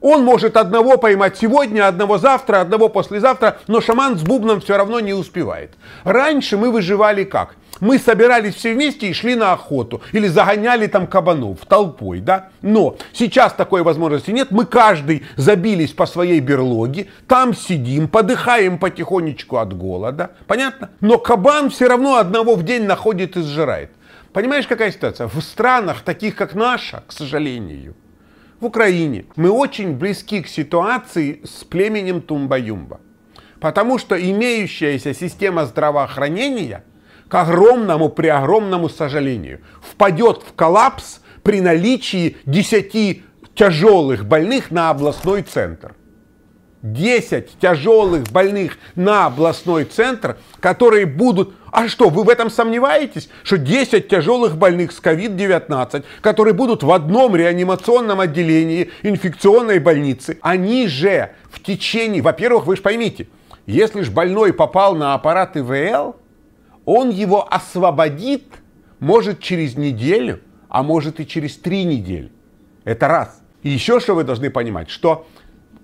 Он 0.01 0.23
может 0.23 0.55
одного 0.55 0.97
поймать 0.97 1.37
сегодня, 1.37 1.87
одного 1.87 2.19
завтра, 2.19 2.61
одного 2.61 2.89
послезавтра, 2.89 3.57
но 3.67 3.81
шаман 3.81 4.17
с 4.17 4.21
бубном 4.21 4.61
все 4.61 4.77
равно 4.77 4.99
не 4.99 5.13
успевает. 5.13 5.71
Раньше 6.03 6.57
мы 6.57 6.69
выживали 6.69 7.23
как? 7.23 7.55
Мы 7.79 7.99
собирались 7.99 8.55
все 8.55 8.73
вместе 8.73 9.07
и 9.07 9.13
шли 9.13 9.35
на 9.35 9.51
охоту. 9.51 10.01
Или 10.13 10.27
загоняли 10.27 10.87
там 10.87 11.07
кабанов 11.07 11.59
толпой, 11.67 12.19
да? 12.19 12.49
Но 12.61 12.95
сейчас 13.13 13.53
такой 13.53 13.83
возможности 13.83 14.31
нет. 14.31 14.51
Мы 14.51 14.65
каждый 14.65 15.25
забились 15.35 15.91
по 15.91 16.05
своей 16.05 16.39
берлоге, 16.39 17.07
там 17.27 17.53
сидим, 17.53 18.07
подыхаем 18.07 18.77
потихонечку 18.77 19.57
от 19.57 19.75
голода. 19.75 20.31
Понятно? 20.47 20.91
Но 21.01 21.17
кабан 21.17 21.69
все 21.69 21.87
равно 21.87 22.15
одного 22.15 22.55
в 22.55 22.63
день 22.63 22.83
находит 22.83 23.35
и 23.35 23.41
сжирает. 23.41 23.91
Понимаешь, 24.35 24.67
какая 24.67 24.91
ситуация? 24.91 25.29
В 25.29 25.39
странах, 25.39 26.01
таких 26.01 26.35
как 26.35 26.55
наша, 26.55 27.05
к 27.07 27.13
сожалению, 27.13 27.95
в 28.59 28.65
Украине, 28.65 29.27
мы 29.37 29.49
очень 29.49 29.93
близки 29.93 30.41
к 30.41 30.49
ситуации 30.49 31.39
с 31.45 31.63
племенем 31.63 32.19
Тумба-Юмба. 32.19 32.99
Потому 33.61 33.97
что 33.97 34.21
имеющаяся 34.21 35.13
система 35.13 35.65
здравоохранения, 35.65 36.83
к 37.29 37.33
огромному, 37.33 38.09
при 38.09 38.27
огромному 38.27 38.89
сожалению, 38.89 39.61
впадет 39.81 40.43
в 40.45 40.53
коллапс 40.53 41.21
при 41.41 41.61
наличии 41.61 42.35
10 42.45 43.23
тяжелых 43.55 44.25
больных 44.25 44.69
на 44.69 44.89
областной 44.89 45.43
центр. 45.43 45.95
10 46.93 47.59
тяжелых 47.59 48.23
больных 48.31 48.77
на 48.95 49.25
областной 49.25 49.85
центр, 49.85 50.37
которые 50.59 51.05
будут 51.05 51.53
а 51.71 51.89
что, 51.89 52.07
вы 52.07 52.23
в 52.23 52.29
этом 52.29 52.49
сомневаетесь, 52.49 53.27
что 53.43 53.57
10 53.57 54.07
тяжелых 54.07 54.55
больных 54.55 54.93
с 54.93 55.01
COVID-19, 55.01 56.05
которые 56.21 56.53
будут 56.53 56.83
в 56.83 56.91
одном 56.91 57.35
реанимационном 57.35 58.21
отделении 58.21 58.91
инфекционной 59.03 59.79
больницы, 59.79 60.37
они 60.41 60.87
же 60.87 61.31
в 61.51 61.61
течение, 61.61 62.21
во-первых, 62.21 62.65
вы 62.65 62.77
же 62.77 62.81
поймите, 62.81 63.27
если 63.65 64.03
же 64.03 64.11
больной 64.11 64.53
попал 64.53 64.95
на 64.95 65.15
аппарат 65.15 65.57
ИВЛ, 65.57 66.15
он 66.85 67.09
его 67.09 67.45
освободит, 67.53 68.43
может, 68.99 69.41
через 69.41 69.75
неделю, 69.75 70.39
а 70.69 70.81
может 70.81 71.19
и 71.19 71.27
через 71.27 71.57
три 71.57 71.83
недели. 71.83 72.31
Это 72.85 73.09
раз. 73.09 73.41
И 73.63 73.69
еще 73.69 73.99
что 73.99 74.15
вы 74.15 74.23
должны 74.23 74.49
понимать, 74.49 74.89
что 74.89 75.27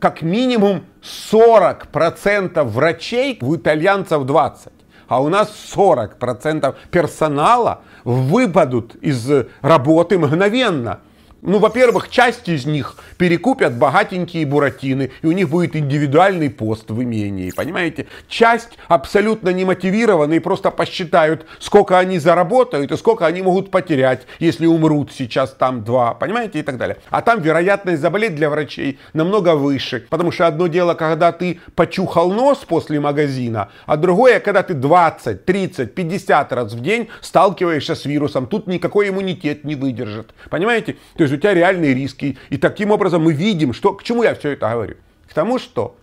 как 0.01 0.24
минимум 0.24 0.84
40% 1.31 2.63
врачей, 2.63 3.38
у 3.41 3.55
итальянцев 3.55 4.25
20 4.25 4.74
а 5.08 5.22
у 5.22 5.27
нас 5.27 5.51
40% 5.75 6.74
персонала 6.89 7.81
выпадут 8.05 8.96
из 8.96 9.29
работы 9.62 10.17
мгновенно. 10.17 11.01
Ну, 11.43 11.57
во-первых, 11.57 12.10
часть 12.10 12.48
из 12.50 12.67
них 12.67 12.98
перекупят 13.17 13.75
богатенькие 13.75 14.45
буратины, 14.45 15.12
и 15.24 15.25
у 15.25 15.31
них 15.31 15.50
будет 15.50 15.75
индивидуальный 15.75 16.51
пост 16.51 16.91
в 16.91 17.01
имении, 17.01 17.50
понимаете? 17.50 18.05
Часть 18.27 18.77
абсолютно 18.88 19.50
немотивированные 19.50 20.39
просто 20.39 20.69
посчитают, 20.69 21.48
сколько 21.57 21.98
они 21.98 22.19
заработают 22.19 22.91
и 22.91 22.98
сколько 22.98 23.25
они 23.25 23.41
могут 23.41 23.71
потерять, 23.71 24.27
если 24.38 24.67
умрут 24.67 25.12
сейчас 25.13 25.50
там 25.51 25.83
два, 25.83 26.13
понимаете, 26.13 26.60
и 26.60 26.62
так 26.62 26.77
далее. 26.77 26.98
А 27.10 27.24
там 27.24 27.41
вероятность 27.41 28.03
заболеть 28.03 28.36
для 28.36 28.51
врачей 28.51 29.00
намного 29.13 29.55
выше, 29.55 30.05
потому 30.12 30.31
что 30.31 30.45
одно 30.45 30.67
дело, 30.67 30.93
когда 30.93 31.31
ты 31.31 31.60
почухал 31.74 32.31
нос 32.31 32.60
после 32.67 33.00
магазина, 33.00 33.71
а 33.88 33.98
другое, 33.98 34.39
когда 34.41 34.62
ты 34.62 34.75
20, 34.75 35.43
30, 35.43 35.95
50 35.95 36.53
раз 36.53 36.74
в 36.74 36.81
день 36.83 37.10
сталкиваешься 37.19 37.95
с 37.95 38.05
вирусом, 38.05 38.45
тут 38.45 38.67
никакой 38.67 39.10
иммунитет 39.10 39.63
не 39.63 39.74
выдержит, 39.74 40.36
понимаете? 40.51 40.98
То 41.17 41.24
есть 41.24 41.30
есть 41.31 41.39
у 41.39 41.41
тебя 41.41 41.53
реальные 41.53 41.93
риски. 41.93 42.38
И 42.50 42.57
таким 42.57 42.91
образом 42.91 43.23
мы 43.23 43.33
видим, 43.33 43.73
что, 43.73 43.93
к 43.93 44.03
чему 44.03 44.23
я 44.23 44.35
все 44.35 44.51
это 44.51 44.69
говорю? 44.69 44.95
К 45.29 45.33
тому, 45.33 45.59
что 45.59 45.95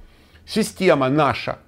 система 0.47 1.09
наша, 1.09 1.59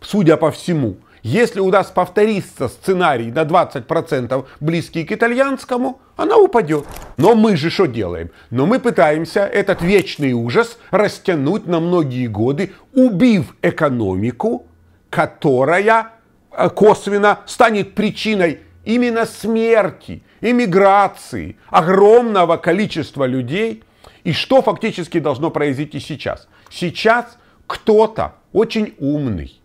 судя 0.00 0.36
по 0.36 0.50
всему, 0.50 0.96
если 1.22 1.60
у 1.60 1.70
нас 1.70 1.86
повторится 1.86 2.68
сценарий 2.68 3.30
на 3.30 3.42
20% 3.42 4.44
близкий 4.60 5.04
к 5.04 5.12
итальянскому, 5.12 6.00
она 6.16 6.36
упадет. 6.36 6.84
Но 7.16 7.34
мы 7.34 7.56
же 7.56 7.70
что 7.70 7.86
делаем? 7.86 8.30
Но 8.50 8.66
мы 8.66 8.80
пытаемся 8.80 9.40
этот 9.40 9.82
вечный 9.82 10.32
ужас 10.32 10.78
растянуть 10.90 11.66
на 11.66 11.78
многие 11.78 12.26
годы, 12.26 12.72
убив 12.92 13.54
экономику, 13.62 14.66
которая 15.10 16.08
э, 16.50 16.68
косвенно 16.70 17.38
станет 17.46 17.94
причиной 17.94 18.60
именно 18.84 19.26
смерти, 19.26 20.22
эмиграции 20.40 21.56
огромного 21.68 22.56
количества 22.56 23.24
людей. 23.24 23.82
И 24.24 24.32
что 24.32 24.62
фактически 24.62 25.18
должно 25.18 25.50
произойти 25.50 26.00
сейчас? 26.00 26.48
Сейчас 26.70 27.38
кто-то 27.66 28.34
очень 28.52 28.94
умный 28.98 29.58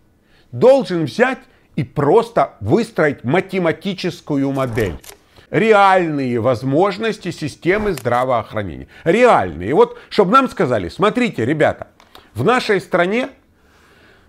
должен 0.52 1.04
взять 1.04 1.38
и 1.76 1.84
просто 1.84 2.54
выстроить 2.60 3.24
математическую 3.24 4.50
модель. 4.50 4.98
Реальные 5.50 6.40
возможности 6.40 7.30
системы 7.30 7.92
здравоохранения. 7.92 8.88
Реальные. 9.04 9.70
И 9.70 9.72
вот, 9.72 9.98
чтобы 10.10 10.32
нам 10.32 10.48
сказали, 10.48 10.88
смотрите, 10.88 11.46
ребята, 11.46 11.88
в 12.34 12.44
нашей 12.44 12.80
стране 12.80 13.30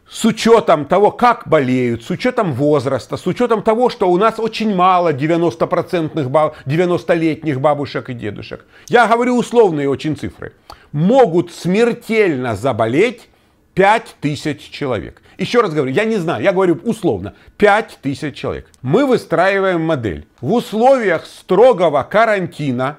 с 0.10 0.26
учетом 0.26 0.86
того, 0.86 1.12
как 1.12 1.48
болеют, 1.48 2.04
с 2.04 2.10
учетом 2.10 2.54
возраста, 2.54 3.16
с 3.16 3.28
учетом 3.28 3.62
того, 3.62 3.90
что 3.90 4.10
у 4.10 4.18
нас 4.18 4.40
очень 4.40 4.74
мало 4.74 5.14
90%-летних 5.14 6.30
баб, 6.30 6.56
90 6.66 7.60
бабушек 7.60 8.10
и 8.10 8.14
дедушек. 8.14 8.66
Я 8.88 9.08
говорю 9.08 9.38
условные 9.38 9.88
очень 9.88 10.18
цифры. 10.18 10.54
Могут 10.92 11.54
смертельно 11.54 12.56
заболеть 12.56 13.30
5000 13.76 14.72
человек. 14.72 15.22
Еще 15.38 15.62
раз 15.62 15.74
говорю, 15.74 15.92
я 15.92 16.06
не 16.06 16.18
знаю, 16.18 16.44
я 16.44 16.52
говорю 16.52 16.80
условно, 16.84 17.36
5000 17.58 18.36
человек. 18.36 18.68
Мы 18.82 19.06
выстраиваем 19.06 19.82
модель. 19.82 20.28
В 20.42 20.54
условиях 20.54 21.28
строгого 21.28 22.02
карантина 22.04 22.98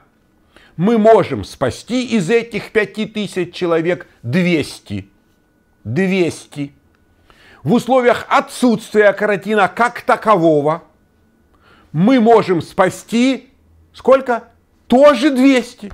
мы 0.76 0.97
можем 0.97 1.45
спасти 1.45 2.07
из 2.07 2.31
этих 2.31 2.71
5000 2.71 3.52
человек 3.52 4.07
200. 4.23 5.09
200 5.85 6.73
в 7.62 7.73
условиях 7.73 8.26
отсутствия 8.29 9.12
каротина 9.12 9.69
как 9.69 10.02
такового 10.02 10.85
мы 11.93 12.21
можем 12.21 12.62
спасти 12.62 13.50
сколько? 13.93 14.45
Тоже 14.87 15.31
200 15.31 15.93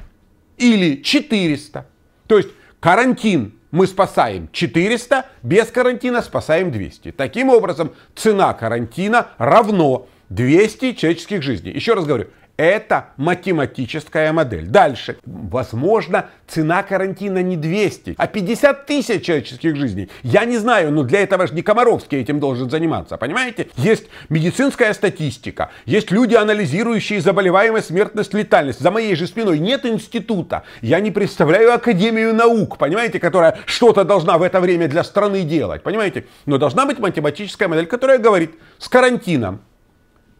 или 0.59 1.03
400. 1.03 1.87
То 2.27 2.37
есть 2.39 2.49
карантин 2.81 3.55
мы 3.71 3.87
спасаем 3.87 4.49
400, 4.53 5.27
без 5.43 5.67
карантина 5.67 6.23
спасаем 6.23 6.71
200. 6.71 7.13
Таким 7.13 7.51
образом, 7.51 7.93
цена 8.15 8.55
карантина 8.55 9.29
равно 9.39 10.09
200 10.31 10.95
человеческих 10.95 11.43
жизней. 11.43 11.73
Еще 11.73 11.95
раз 11.95 12.07
говорю, 12.07 12.29
это 12.57 13.11
математическая 13.17 14.33
модель. 14.33 14.67
Дальше. 14.67 15.19
Возможно, 15.25 16.31
цена 16.47 16.83
карантина 16.83 17.43
не 17.43 17.57
200, 17.57 18.15
а 18.17 18.27
50 18.27 18.87
тысяч 18.87 19.25
человеческих 19.25 19.77
жизней. 19.77 20.09
Я 20.23 20.45
не 20.45 20.59
знаю, 20.59 20.91
но 20.93 21.03
для 21.03 21.21
этого 21.21 21.47
же 21.47 21.55
не 21.55 21.63
Комаровский 21.63 22.19
этим 22.19 22.41
должен 22.41 22.71
заниматься. 22.71 23.17
Понимаете? 23.17 23.69
Есть 23.77 24.07
медицинская 24.29 24.93
статистика, 24.95 25.71
есть 25.85 26.11
люди, 26.11 26.35
анализирующие 26.35 27.21
заболеваемость, 27.21 27.89
смертность, 27.89 28.35
летальность. 28.35 28.81
За 28.81 28.91
моей 28.91 29.15
же 29.17 29.27
спиной 29.27 29.59
нет 29.59 29.85
института. 29.85 30.63
Я 30.81 31.01
не 31.01 31.11
представляю 31.11 31.73
Академию 31.75 32.35
наук, 32.35 32.79
понимаете, 32.79 33.21
которая 33.21 33.59
что-то 33.67 34.05
должна 34.05 34.39
в 34.39 34.43
это 34.43 34.61
время 34.61 34.89
для 34.89 35.05
страны 35.05 35.43
делать. 35.43 35.83
Понимаете? 35.83 36.27
Но 36.47 36.59
должна 36.59 36.87
быть 36.87 36.99
математическая 36.99 37.69
модель, 37.69 37.87
которая 37.87 38.19
говорит, 38.19 38.55
с 38.79 38.89
карантином 38.89 39.61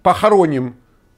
похороним 0.03 0.77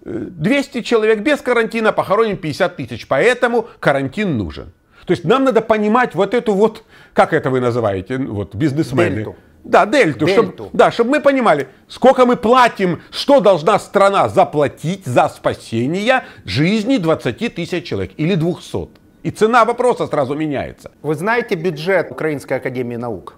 200 0.08 0.82
человек 0.82 1.20
без 1.20 1.40
карантина, 1.40 1.92
похороним 1.92 2.36
50 2.36 2.76
тысяч. 2.76 3.06
Поэтому 3.06 3.66
карантин 3.80 4.38
нужен. 4.38 4.72
То 5.06 5.12
есть 5.12 5.24
нам 5.24 5.44
надо 5.44 5.60
понимать 5.60 6.14
вот 6.14 6.34
эту 6.34 6.54
вот, 6.54 6.84
как 7.14 7.32
это 7.32 7.50
вы 7.50 7.60
называете, 7.60 8.18
вот 8.18 8.54
бизнесмены. 8.54 9.16
Дельту. 9.16 9.36
Да, 9.64 9.86
дельту. 9.86 10.26
дельту. 10.26 10.52
Чтоб, 10.52 10.70
да, 10.72 10.90
чтобы 10.90 11.10
мы 11.10 11.20
понимали, 11.20 11.68
сколько 11.88 12.26
мы 12.26 12.36
платим, 12.36 13.00
что 13.10 13.40
должна 13.40 13.78
страна 13.78 14.28
заплатить 14.28 15.06
за 15.06 15.28
спасение 15.28 16.24
жизни 16.44 16.98
20 16.98 17.54
тысяч 17.54 17.84
человек 17.84 18.12
или 18.16 18.34
200. 18.34 18.88
И 19.22 19.30
цена 19.30 19.64
вопроса 19.64 20.06
сразу 20.06 20.34
меняется. 20.34 20.90
Вы 21.02 21.14
знаете 21.14 21.54
бюджет 21.54 22.10
Украинской 22.10 22.54
Академии 22.54 22.96
Наук? 22.96 23.34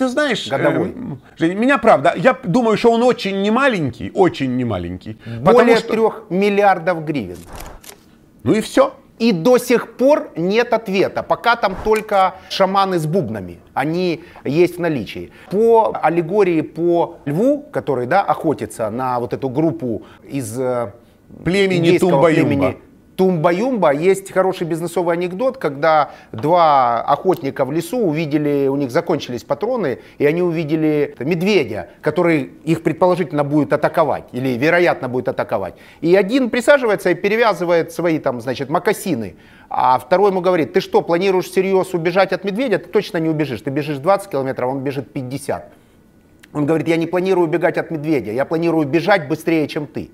Ты 0.00 0.08
знаешь, 0.08 0.48
Годовой. 0.48 0.94
Э, 1.38 1.54
меня 1.54 1.76
правда, 1.76 2.14
я 2.16 2.34
думаю, 2.42 2.78
что 2.78 2.90
он 2.90 3.02
очень 3.02 3.42
немаленький, 3.42 4.10
очень 4.14 4.56
немаленький. 4.56 5.18
Более 5.42 5.76
что... 5.76 5.92
трех 5.92 6.22
миллиардов 6.30 7.04
гривен. 7.04 7.36
Ну 8.42 8.54
и 8.54 8.62
все. 8.62 8.94
И 9.18 9.32
до 9.32 9.58
сих 9.58 9.98
пор 9.98 10.30
нет 10.36 10.72
ответа. 10.72 11.22
Пока 11.22 11.54
там 11.56 11.76
только 11.84 12.36
шаманы 12.48 12.98
с 12.98 13.04
бубнами. 13.04 13.58
Они 13.74 14.24
есть 14.42 14.78
в 14.78 14.80
наличии. 14.80 15.32
По 15.50 15.92
аллегории 16.02 16.62
по 16.62 17.18
льву, 17.26 17.66
который 17.70 18.06
да, 18.06 18.22
охотится 18.22 18.88
на 18.88 19.20
вот 19.20 19.34
эту 19.34 19.50
группу 19.50 20.04
из 20.24 20.58
э, 20.58 20.94
племени 21.44 21.98
Тумба-Юмба. 21.98 22.76
Тумба-юмба. 23.20 23.92
Есть 23.92 24.32
хороший 24.32 24.66
бизнесовый 24.66 25.14
анекдот, 25.14 25.58
когда 25.58 26.12
два 26.32 27.02
охотника 27.02 27.66
в 27.66 27.70
лесу 27.70 27.98
увидели, 27.98 28.66
у 28.66 28.76
них 28.76 28.90
закончились 28.90 29.44
патроны, 29.44 29.98
и 30.16 30.24
они 30.24 30.40
увидели 30.40 31.14
медведя, 31.18 31.90
который 32.00 32.44
их 32.64 32.82
предположительно 32.82 33.44
будет 33.44 33.74
атаковать, 33.74 34.24
или 34.32 34.56
вероятно 34.56 35.10
будет 35.10 35.28
атаковать. 35.28 35.74
И 36.00 36.16
один 36.16 36.48
присаживается 36.48 37.10
и 37.10 37.14
перевязывает 37.14 37.92
свои 37.92 38.18
там, 38.18 38.40
значит, 38.40 38.70
макасины. 38.70 39.36
А 39.68 39.98
второй 39.98 40.30
ему 40.30 40.40
говорит, 40.40 40.72
ты 40.72 40.80
что, 40.80 41.02
планируешь 41.02 41.50
серьезно 41.50 41.98
убежать 41.98 42.32
от 42.32 42.44
медведя? 42.44 42.78
Ты 42.78 42.88
точно 42.88 43.18
не 43.18 43.28
убежишь. 43.28 43.60
Ты 43.60 43.68
бежишь 43.68 43.98
20 43.98 44.30
километров, 44.30 44.70
он 44.70 44.80
бежит 44.80 45.12
50. 45.12 45.70
Он 46.54 46.64
говорит, 46.64 46.88
я 46.88 46.96
не 46.96 47.06
планирую 47.06 47.48
убегать 47.48 47.76
от 47.76 47.90
медведя, 47.90 48.32
я 48.32 48.46
планирую 48.46 48.86
бежать 48.86 49.28
быстрее, 49.28 49.68
чем 49.68 49.86
ты. 49.86 50.08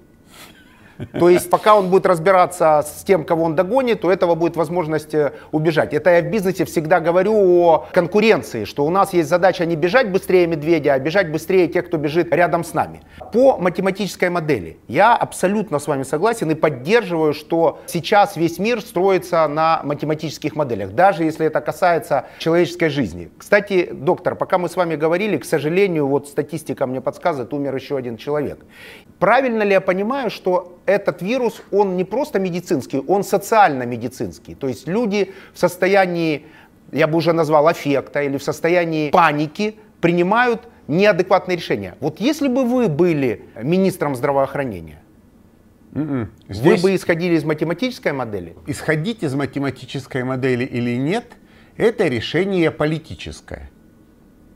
То 1.13 1.29
есть 1.29 1.51
пока 1.51 1.77
он 1.77 1.91
будет 1.91 2.07
разбираться 2.07 2.85
с 2.87 3.05
тем, 3.05 3.25
кого 3.25 3.45
он 3.45 3.55
догонит, 3.55 4.05
у 4.05 4.11
этого 4.11 4.35
будет 4.35 4.57
возможность 4.57 5.15
э, 5.15 5.33
убежать. 5.53 5.95
Это 5.95 6.11
я 6.11 6.23
в 6.23 6.31
бизнесе 6.31 6.65
всегда 6.65 7.01
говорю 7.01 7.35
о 7.35 7.87
конкуренции, 7.93 8.65
что 8.65 8.85
у 8.85 8.91
нас 8.91 9.13
есть 9.13 9.29
задача 9.29 9.67
не 9.67 9.77
бежать 9.77 10.11
быстрее 10.11 10.47
медведя, 10.47 10.95
а 10.95 10.99
бежать 10.99 11.31
быстрее 11.31 11.69
тех, 11.69 11.87
кто 11.87 11.97
бежит 11.97 12.33
рядом 12.33 12.65
с 12.65 12.75
нами. 12.75 13.03
По 13.33 13.59
математической 13.59 14.31
модели 14.31 14.79
я 14.89 15.15
абсолютно 15.17 15.79
с 15.79 15.87
вами 15.87 16.03
согласен 16.03 16.51
и 16.51 16.55
поддерживаю, 16.55 17.35
что 17.35 17.81
сейчас 17.87 18.37
весь 18.37 18.59
мир 18.59 18.81
строится 18.81 19.47
на 19.49 19.81
математических 19.85 20.57
моделях, 20.57 20.93
даже 20.93 21.25
если 21.25 21.47
это 21.47 21.61
касается 21.61 22.27
человеческой 22.39 22.89
жизни. 22.89 23.31
Кстати, 23.39 23.89
доктор, 23.93 24.35
пока 24.35 24.59
мы 24.59 24.69
с 24.69 24.77
вами 24.77 24.97
говорили, 24.97 25.37
к 25.37 25.45
сожалению, 25.45 26.07
вот 26.07 26.29
статистика 26.29 26.87
мне 26.87 27.01
подсказывает, 27.01 27.53
умер 27.53 27.75
еще 27.75 27.97
один 27.97 28.17
человек. 28.17 28.65
Правильно 29.19 29.63
ли 29.63 29.73
я 29.73 29.81
понимаю, 29.81 30.31
что 30.31 30.79
этот 30.87 31.23
вирус, 31.23 31.63
он 31.71 31.97
не 31.97 32.05
просто 32.05 32.39
медицинский, 32.39 33.01
он 33.01 33.25
социально-медицинский. 33.25 34.55
То 34.55 34.69
есть 34.69 34.89
люди 34.89 35.33
в 35.53 35.59
состоянии, 35.59 36.47
я 36.93 37.07
бы 37.07 37.19
уже 37.19 37.33
назвал, 37.33 37.69
аффекта 37.69 38.23
или 38.23 38.39
в 38.39 38.43
состоянии 38.43 39.11
паники 39.11 39.77
принимают 40.01 40.63
неадекватные 40.89 41.57
решения. 41.57 41.97
Вот 42.01 42.21
если 42.21 42.49
бы 42.49 42.65
вы 42.65 42.89
были 42.89 43.45
министром 43.61 44.15
здравоохранения, 44.15 45.03
м-м. 45.95 46.31
Здесь... 46.49 46.83
Вы 46.83 46.91
бы 46.91 46.95
исходили 46.95 47.35
из 47.35 47.45
математической 47.45 48.13
модели? 48.13 48.55
Исходить 48.67 49.23
из 49.23 49.35
математической 49.35 50.23
модели 50.23 50.65
или 50.65 50.97
нет, 50.97 51.25
это 51.77 52.07
решение 52.07 52.71
политическое. 52.71 53.71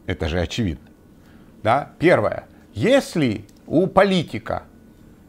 Это 0.07 0.29
же 0.29 0.41
очевидно. 0.41 0.89
Да? 1.63 1.93
Первое. 1.99 2.45
Если 2.73 3.45
у 3.67 3.87
политика 3.87 4.63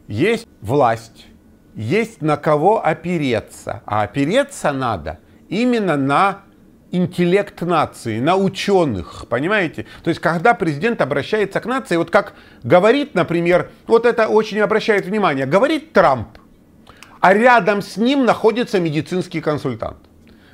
есть 0.08 0.46
власть, 0.60 1.26
есть 1.74 2.22
на 2.22 2.36
кого 2.36 2.84
опереться. 2.84 3.82
А 3.86 4.02
опереться 4.02 4.72
надо 4.72 5.18
именно 5.48 5.96
на 5.96 6.42
интеллект 6.90 7.60
нации, 7.62 8.20
на 8.20 8.36
ученых, 8.36 9.26
понимаете? 9.28 9.86
То 10.04 10.10
есть, 10.10 10.20
когда 10.20 10.54
президент 10.54 11.00
обращается 11.00 11.60
к 11.60 11.66
нации, 11.66 11.96
вот 11.96 12.10
как 12.10 12.34
говорит, 12.62 13.14
например, 13.14 13.70
вот 13.86 14.04
это 14.04 14.28
очень 14.28 14.60
обращает 14.60 15.06
внимание, 15.06 15.46
говорит 15.46 15.92
Трамп, 15.92 16.28
а 17.20 17.34
рядом 17.34 17.80
с 17.80 17.96
ним 17.96 18.24
находится 18.26 18.78
медицинский 18.78 19.40
консультант. 19.40 19.98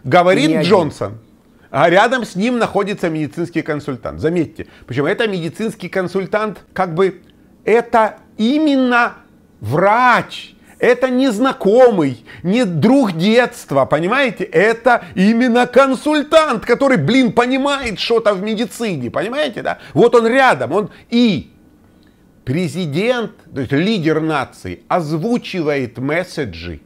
Говорит 0.04 0.62
Джонсон, 0.62 1.18
а 1.70 1.90
рядом 1.90 2.24
с 2.24 2.36
ним 2.36 2.58
находится 2.58 3.10
медицинский 3.10 3.62
консультант. 3.62 4.20
Заметьте, 4.20 4.68
причем 4.86 5.06
это 5.06 5.26
медицинский 5.26 5.88
консультант, 5.88 6.64
как 6.72 6.94
бы, 6.94 7.20
это 7.64 8.18
именно 8.36 9.16
врач. 9.60 10.54
Это 10.78 11.10
не 11.10 11.32
знакомый, 11.32 12.24
не 12.44 12.64
друг 12.64 13.12
детства, 13.12 13.84
понимаете? 13.84 14.44
Это 14.44 15.04
именно 15.16 15.66
консультант, 15.66 16.64
который, 16.64 16.98
блин, 16.98 17.32
понимает 17.32 17.98
что-то 17.98 18.32
в 18.34 18.42
медицине, 18.42 19.10
понимаете, 19.10 19.62
да? 19.62 19.78
Вот 19.92 20.14
он 20.14 20.28
рядом, 20.28 20.72
он 20.72 20.90
и 21.10 21.50
президент, 22.44 23.32
то 23.52 23.60
есть 23.60 23.72
лидер 23.72 24.20
нации, 24.20 24.84
озвучивает 24.86 25.98
месседжи, 25.98 26.80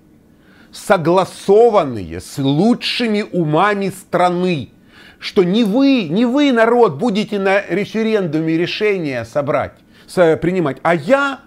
согласованные 0.72 2.18
с 2.18 2.38
лучшими 2.38 3.22
умами 3.30 3.90
страны, 3.90 4.70
что 5.18 5.44
не 5.44 5.64
вы, 5.64 6.08
не 6.08 6.24
вы, 6.24 6.50
народ, 6.50 6.94
будете 6.94 7.38
на 7.38 7.60
референдуме 7.60 8.56
решения 8.56 9.26
собрать, 9.26 9.74
принимать, 10.40 10.78
а 10.82 10.94
я 10.94 11.40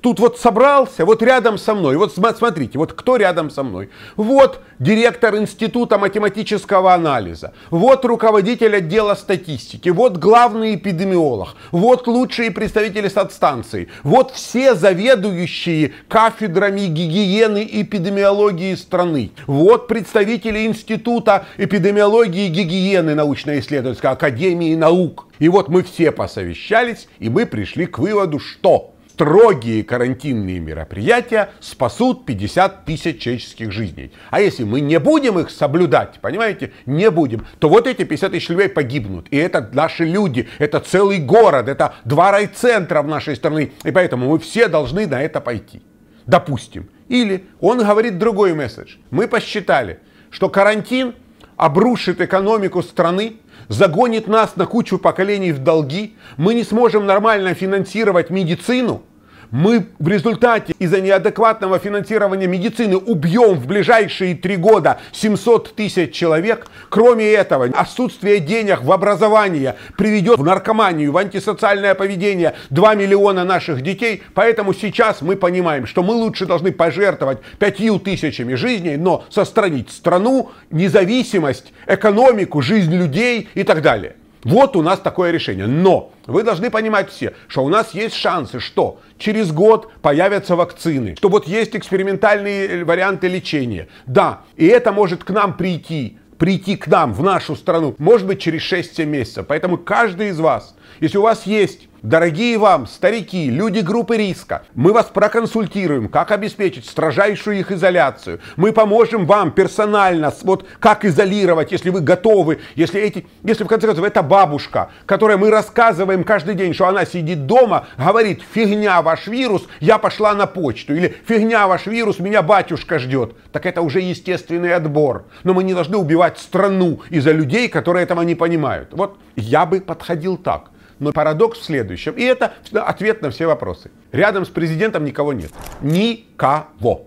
Тут 0.00 0.20
вот 0.20 0.38
собрался, 0.38 1.04
вот 1.04 1.22
рядом 1.22 1.58
со 1.58 1.74
мной. 1.74 1.96
Вот 1.96 2.14
смотрите, 2.14 2.78
вот 2.78 2.92
кто 2.92 3.16
рядом 3.16 3.50
со 3.50 3.62
мной. 3.62 3.88
Вот 4.16 4.60
директор 4.78 5.36
Института 5.36 5.98
математического 5.98 6.94
анализа. 6.94 7.52
Вот 7.70 8.04
руководитель 8.04 8.76
отдела 8.76 9.14
статистики. 9.14 9.88
Вот 9.88 10.18
главный 10.18 10.76
эпидемиолог. 10.76 11.56
Вот 11.72 12.06
лучшие 12.06 12.50
представители 12.50 13.08
статстанции. 13.08 13.88
Вот 14.02 14.32
все 14.32 14.74
заведующие 14.74 15.92
кафедрами 16.08 16.86
гигиены 16.86 17.64
и 17.64 17.82
эпидемиологии 17.82 18.74
страны. 18.74 19.32
Вот 19.46 19.88
представители 19.88 20.66
Института 20.66 21.46
эпидемиологии 21.56 22.46
и 22.46 22.50
гигиены 22.50 23.14
научно-исследовательской 23.14 24.10
академии 24.10 24.74
наук. 24.74 25.26
И 25.38 25.48
вот 25.48 25.68
мы 25.68 25.82
все 25.82 26.12
посовещались, 26.12 27.08
и 27.18 27.28
мы 27.28 27.46
пришли 27.46 27.86
к 27.86 27.98
выводу, 27.98 28.38
что 28.38 28.92
строгие 29.16 29.82
карантинные 29.82 30.60
мероприятия 30.60 31.48
спасут 31.60 32.26
50 32.26 32.84
тысяч 32.84 33.18
человеческих 33.18 33.72
жизней. 33.72 34.12
А 34.30 34.42
если 34.42 34.64
мы 34.64 34.82
не 34.82 34.98
будем 34.98 35.38
их 35.38 35.48
соблюдать, 35.48 36.18
понимаете, 36.20 36.72
не 36.84 37.10
будем, 37.10 37.46
то 37.58 37.70
вот 37.70 37.86
эти 37.86 38.04
50 38.04 38.32
тысяч 38.32 38.50
людей 38.50 38.68
погибнут. 38.68 39.28
И 39.30 39.38
это 39.38 39.70
наши 39.72 40.04
люди, 40.04 40.48
это 40.58 40.80
целый 40.80 41.18
город, 41.18 41.66
это 41.68 41.94
два 42.04 42.30
райцентра 42.30 43.00
в 43.00 43.08
нашей 43.08 43.36
стране. 43.36 43.70
И 43.84 43.90
поэтому 43.90 44.28
мы 44.28 44.38
все 44.38 44.68
должны 44.68 45.06
на 45.06 45.22
это 45.22 45.40
пойти. 45.40 45.80
Допустим. 46.26 46.90
Или 47.08 47.46
он 47.60 47.78
говорит 47.78 48.18
другой 48.18 48.52
месседж. 48.52 48.96
Мы 49.10 49.28
посчитали, 49.28 50.00
что 50.30 50.50
карантин 50.50 51.14
обрушит 51.56 52.20
экономику 52.20 52.82
страны, 52.82 53.36
загонит 53.68 54.28
нас 54.28 54.56
на 54.56 54.66
кучу 54.66 54.98
поколений 54.98 55.52
в 55.52 55.58
долги, 55.58 56.16
мы 56.36 56.54
не 56.54 56.64
сможем 56.64 57.06
нормально 57.06 57.54
финансировать 57.54 58.30
медицину, 58.30 59.02
мы 59.50 59.86
в 59.98 60.08
результате 60.08 60.74
из-за 60.78 61.00
неадекватного 61.00 61.78
финансирования 61.78 62.46
медицины 62.46 62.96
убьем 62.96 63.58
в 63.58 63.66
ближайшие 63.66 64.34
три 64.34 64.56
года 64.56 64.98
700 65.12 65.74
тысяч 65.74 66.12
человек. 66.12 66.66
Кроме 66.88 67.30
этого, 67.32 67.66
отсутствие 67.66 68.40
денег 68.40 68.82
в 68.82 68.92
образование 68.92 69.76
приведет 69.96 70.38
в 70.38 70.44
наркоманию, 70.44 71.12
в 71.12 71.16
антисоциальное 71.16 71.94
поведение 71.94 72.54
2 72.70 72.94
миллиона 72.94 73.44
наших 73.44 73.82
детей. 73.82 74.22
Поэтому 74.34 74.72
сейчас 74.74 75.22
мы 75.22 75.36
понимаем, 75.36 75.86
что 75.86 76.02
мы 76.02 76.14
лучше 76.14 76.46
должны 76.46 76.72
пожертвовать 76.72 77.38
5 77.58 78.02
тысячами 78.02 78.54
жизней, 78.54 78.96
но 78.96 79.24
сохранить 79.30 79.90
страну, 79.90 80.50
независимость, 80.70 81.72
экономику, 81.86 82.62
жизнь 82.62 82.94
людей 82.94 83.48
и 83.54 83.62
так 83.62 83.82
далее. 83.82 84.16
Вот 84.46 84.76
у 84.76 84.82
нас 84.82 85.00
такое 85.00 85.32
решение. 85.32 85.66
Но 85.66 86.12
вы 86.26 86.42
должны 86.42 86.70
понимать 86.70 87.10
все, 87.10 87.34
что 87.48 87.64
у 87.64 87.68
нас 87.68 87.94
есть 87.94 88.14
шансы, 88.14 88.60
что 88.60 89.00
через 89.18 89.50
год 89.50 89.90
появятся 90.02 90.54
вакцины, 90.54 91.16
что 91.16 91.28
вот 91.28 91.48
есть 91.48 91.74
экспериментальные 91.74 92.84
варианты 92.84 93.28
лечения. 93.28 93.88
Да, 94.06 94.42
и 94.56 94.66
это 94.66 94.92
может 94.92 95.24
к 95.24 95.30
нам 95.30 95.56
прийти 95.56 96.18
прийти 96.38 96.76
к 96.76 96.86
нам, 96.86 97.14
в 97.14 97.22
нашу 97.22 97.56
страну, 97.56 97.94
может 97.98 98.26
быть, 98.26 98.40
через 98.40 98.60
6-7 98.70 99.06
месяцев. 99.06 99.46
Поэтому 99.48 99.78
каждый 99.78 100.28
из 100.28 100.38
вас, 100.38 100.76
если 101.00 101.16
у 101.16 101.22
вас 101.22 101.46
есть 101.46 101.88
Дорогие 102.06 102.56
вам, 102.56 102.86
старики, 102.86 103.50
люди 103.50 103.80
группы 103.80 104.16
риска, 104.16 104.62
мы 104.76 104.92
вас 104.92 105.06
проконсультируем, 105.06 106.08
как 106.08 106.30
обеспечить 106.30 106.86
строжайшую 106.86 107.58
их 107.58 107.72
изоляцию. 107.72 108.38
Мы 108.54 108.70
поможем 108.70 109.26
вам 109.26 109.50
персонально, 109.50 110.32
вот 110.44 110.68
как 110.78 111.04
изолировать, 111.04 111.72
если 111.72 111.90
вы 111.90 112.00
готовы, 112.00 112.60
если 112.76 113.00
эти, 113.00 113.26
если 113.42 113.64
в 113.64 113.66
конце 113.66 113.88
концов 113.88 114.06
это 114.06 114.22
бабушка, 114.22 114.90
которой 115.04 115.36
мы 115.36 115.50
рассказываем 115.50 116.22
каждый 116.22 116.54
день, 116.54 116.74
что 116.74 116.86
она 116.86 117.04
сидит 117.06 117.46
дома, 117.46 117.88
говорит, 117.98 118.40
фигня 118.54 119.02
ваш 119.02 119.26
вирус, 119.26 119.66
я 119.80 119.98
пошла 119.98 120.32
на 120.32 120.46
почту, 120.46 120.94
или 120.94 121.16
фигня 121.26 121.66
ваш 121.66 121.86
вирус, 121.86 122.20
меня 122.20 122.40
батюшка 122.42 123.00
ждет. 123.00 123.34
Так 123.50 123.66
это 123.66 123.82
уже 123.82 123.98
естественный 123.98 124.74
отбор. 124.74 125.24
Но 125.42 125.54
мы 125.54 125.64
не 125.64 125.74
должны 125.74 125.96
убивать 125.96 126.38
страну 126.38 127.00
из-за 127.10 127.32
людей, 127.32 127.68
которые 127.68 128.04
этого 128.04 128.22
не 128.22 128.36
понимают. 128.36 128.90
Вот 128.92 129.18
я 129.34 129.66
бы 129.66 129.80
подходил 129.80 130.36
так. 130.36 130.70
Но 130.98 131.12
парадокс 131.12 131.58
в 131.58 131.64
следующем. 131.64 132.12
И 132.12 132.22
это 132.22 132.54
ответ 132.72 133.22
на 133.22 133.30
все 133.30 133.46
вопросы. 133.46 133.90
Рядом 134.12 134.46
с 134.46 134.48
президентом 134.48 135.04
никого 135.04 135.32
нет. 135.32 135.50
Никого. 135.82 137.06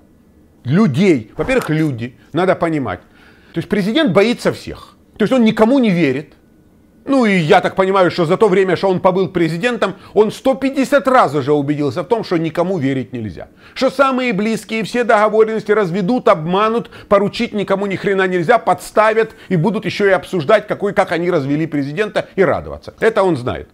Людей. 0.64 1.32
Во-первых, 1.36 1.70
люди. 1.70 2.16
Надо 2.34 2.56
понимать. 2.56 3.00
То 3.54 3.60
есть 3.60 3.70
президент 3.70 4.14
боится 4.14 4.54
всех. 4.54 4.96
То 5.18 5.24
есть 5.24 5.34
он 5.34 5.44
никому 5.44 5.80
не 5.80 5.90
верит. 5.90 6.34
Ну 7.06 7.26
и 7.26 7.38
я 7.38 7.60
так 7.62 7.76
понимаю, 7.76 8.12
что 8.12 8.26
за 8.26 8.38
то 8.38 8.48
время, 8.48 8.76
что 8.76 8.88
он 8.88 9.00
побыл 9.00 9.30
президентом, 9.30 9.96
он 10.14 10.32
150 10.32 11.08
раз 11.08 11.34
уже 11.34 11.54
убедился 11.54 12.04
в 12.04 12.08
том, 12.08 12.24
что 12.24 12.38
никому 12.38 12.78
верить 12.78 13.14
нельзя. 13.14 13.48
Что 13.74 13.90
самые 13.90 14.32
близкие 14.32 14.84
все 14.84 15.04
договоренности 15.04 15.72
разведут, 15.72 16.28
обманут, 16.28 16.92
поручить 17.08 17.54
никому 17.54 17.88
ни 17.88 17.96
хрена 17.96 18.28
нельзя, 18.28 18.60
подставят 18.60 19.32
и 19.48 19.56
будут 19.56 19.86
еще 19.86 20.08
и 20.08 20.12
обсуждать, 20.12 20.68
какой, 20.68 20.94
как 20.94 21.12
они 21.12 21.32
развели 21.32 21.66
президента 21.66 22.28
и 22.36 22.44
радоваться. 22.44 22.94
Это 23.00 23.24
он 23.24 23.38
знает 23.38 23.70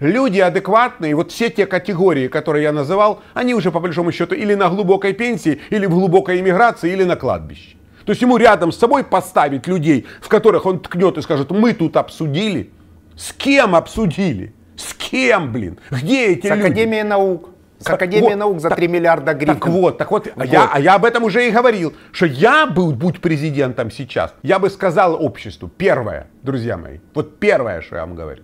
люди 0.00 0.40
адекватные, 0.40 1.14
вот 1.14 1.30
все 1.30 1.50
те 1.50 1.66
категории, 1.66 2.28
которые 2.28 2.64
я 2.64 2.72
называл, 2.72 3.22
они 3.34 3.54
уже 3.54 3.70
по 3.70 3.80
большому 3.80 4.12
счету 4.12 4.34
или 4.34 4.54
на 4.54 4.68
глубокой 4.68 5.12
пенсии, 5.12 5.60
или 5.70 5.86
в 5.86 5.90
глубокой 5.90 6.40
иммиграции, 6.40 6.92
или 6.92 7.04
на 7.04 7.16
кладбище. 7.16 7.76
То 8.04 8.12
есть 8.12 8.22
ему 8.22 8.38
рядом 8.38 8.72
с 8.72 8.78
собой 8.78 9.04
поставить 9.04 9.66
людей, 9.66 10.06
в 10.20 10.28
которых 10.28 10.66
он 10.66 10.80
ткнет 10.80 11.18
и 11.18 11.22
скажет, 11.22 11.50
мы 11.50 11.74
тут 11.74 11.96
обсудили. 11.96 12.70
С 13.16 13.32
кем 13.32 13.74
обсудили? 13.74 14.54
С 14.76 14.94
кем, 14.94 15.52
блин? 15.52 15.78
Где 15.90 16.28
эти 16.28 16.46
с 16.46 16.50
люди? 16.50 16.62
С 16.62 16.64
Академией 16.64 17.02
наук. 17.02 17.50
С 17.78 17.88
Академией 17.88 18.32
вот, 18.32 18.38
наук 18.38 18.60
за 18.60 18.68
так, 18.68 18.78
3 18.78 18.88
миллиарда 18.88 19.34
гривен. 19.34 19.54
Так 19.54 19.68
вот, 19.68 19.98
так 19.98 20.10
вот, 20.10 20.28
вот. 20.34 20.46
Я, 20.46 20.70
а 20.72 20.80
я 20.80 20.94
об 20.94 21.04
этом 21.04 21.24
уже 21.24 21.48
и 21.48 21.50
говорил, 21.50 21.94
что 22.12 22.26
я 22.26 22.66
был, 22.66 22.92
будь 22.92 23.20
президентом 23.20 23.90
сейчас, 23.90 24.34
я 24.42 24.58
бы 24.58 24.68
сказал 24.68 25.22
обществу, 25.22 25.68
первое, 25.68 26.26
друзья 26.42 26.76
мои, 26.76 26.98
вот 27.14 27.38
первое, 27.38 27.80
что 27.80 27.96
я 27.96 28.02
вам 28.02 28.16
говорю, 28.16 28.42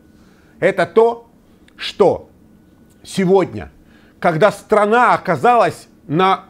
это 0.58 0.86
то, 0.86 1.25
что 1.76 2.30
сегодня, 3.02 3.70
когда 4.18 4.50
страна 4.52 5.14
оказалась 5.14 5.88
на 6.06 6.46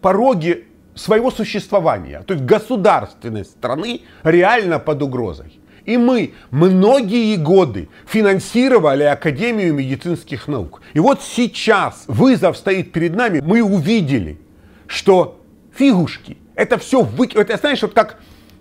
пороге 0.00 0.64
своего 0.94 1.30
существования, 1.30 2.22
то 2.26 2.34
есть 2.34 2.44
государственность 2.44 3.52
страны 3.52 4.02
реально 4.22 4.78
под 4.78 5.02
угрозой. 5.02 5.60
И 5.84 5.98
мы 5.98 6.32
многие 6.50 7.36
годы 7.36 7.90
финансировали 8.06 9.02
Академию 9.02 9.74
медицинских 9.74 10.48
наук. 10.48 10.80
И 10.94 10.98
вот 10.98 11.20
сейчас 11.22 12.04
вызов 12.06 12.56
стоит 12.56 12.92
перед 12.92 13.14
нами. 13.14 13.40
Мы 13.40 13.62
увидели, 13.62 14.40
что 14.86 15.40
фигушки, 15.76 16.38
это 16.54 16.78
все 16.78 17.02
вы... 17.02 17.28
Это 17.34 17.56
знаешь, 17.58 17.82
вот 17.82 17.92
как, 17.92 18.18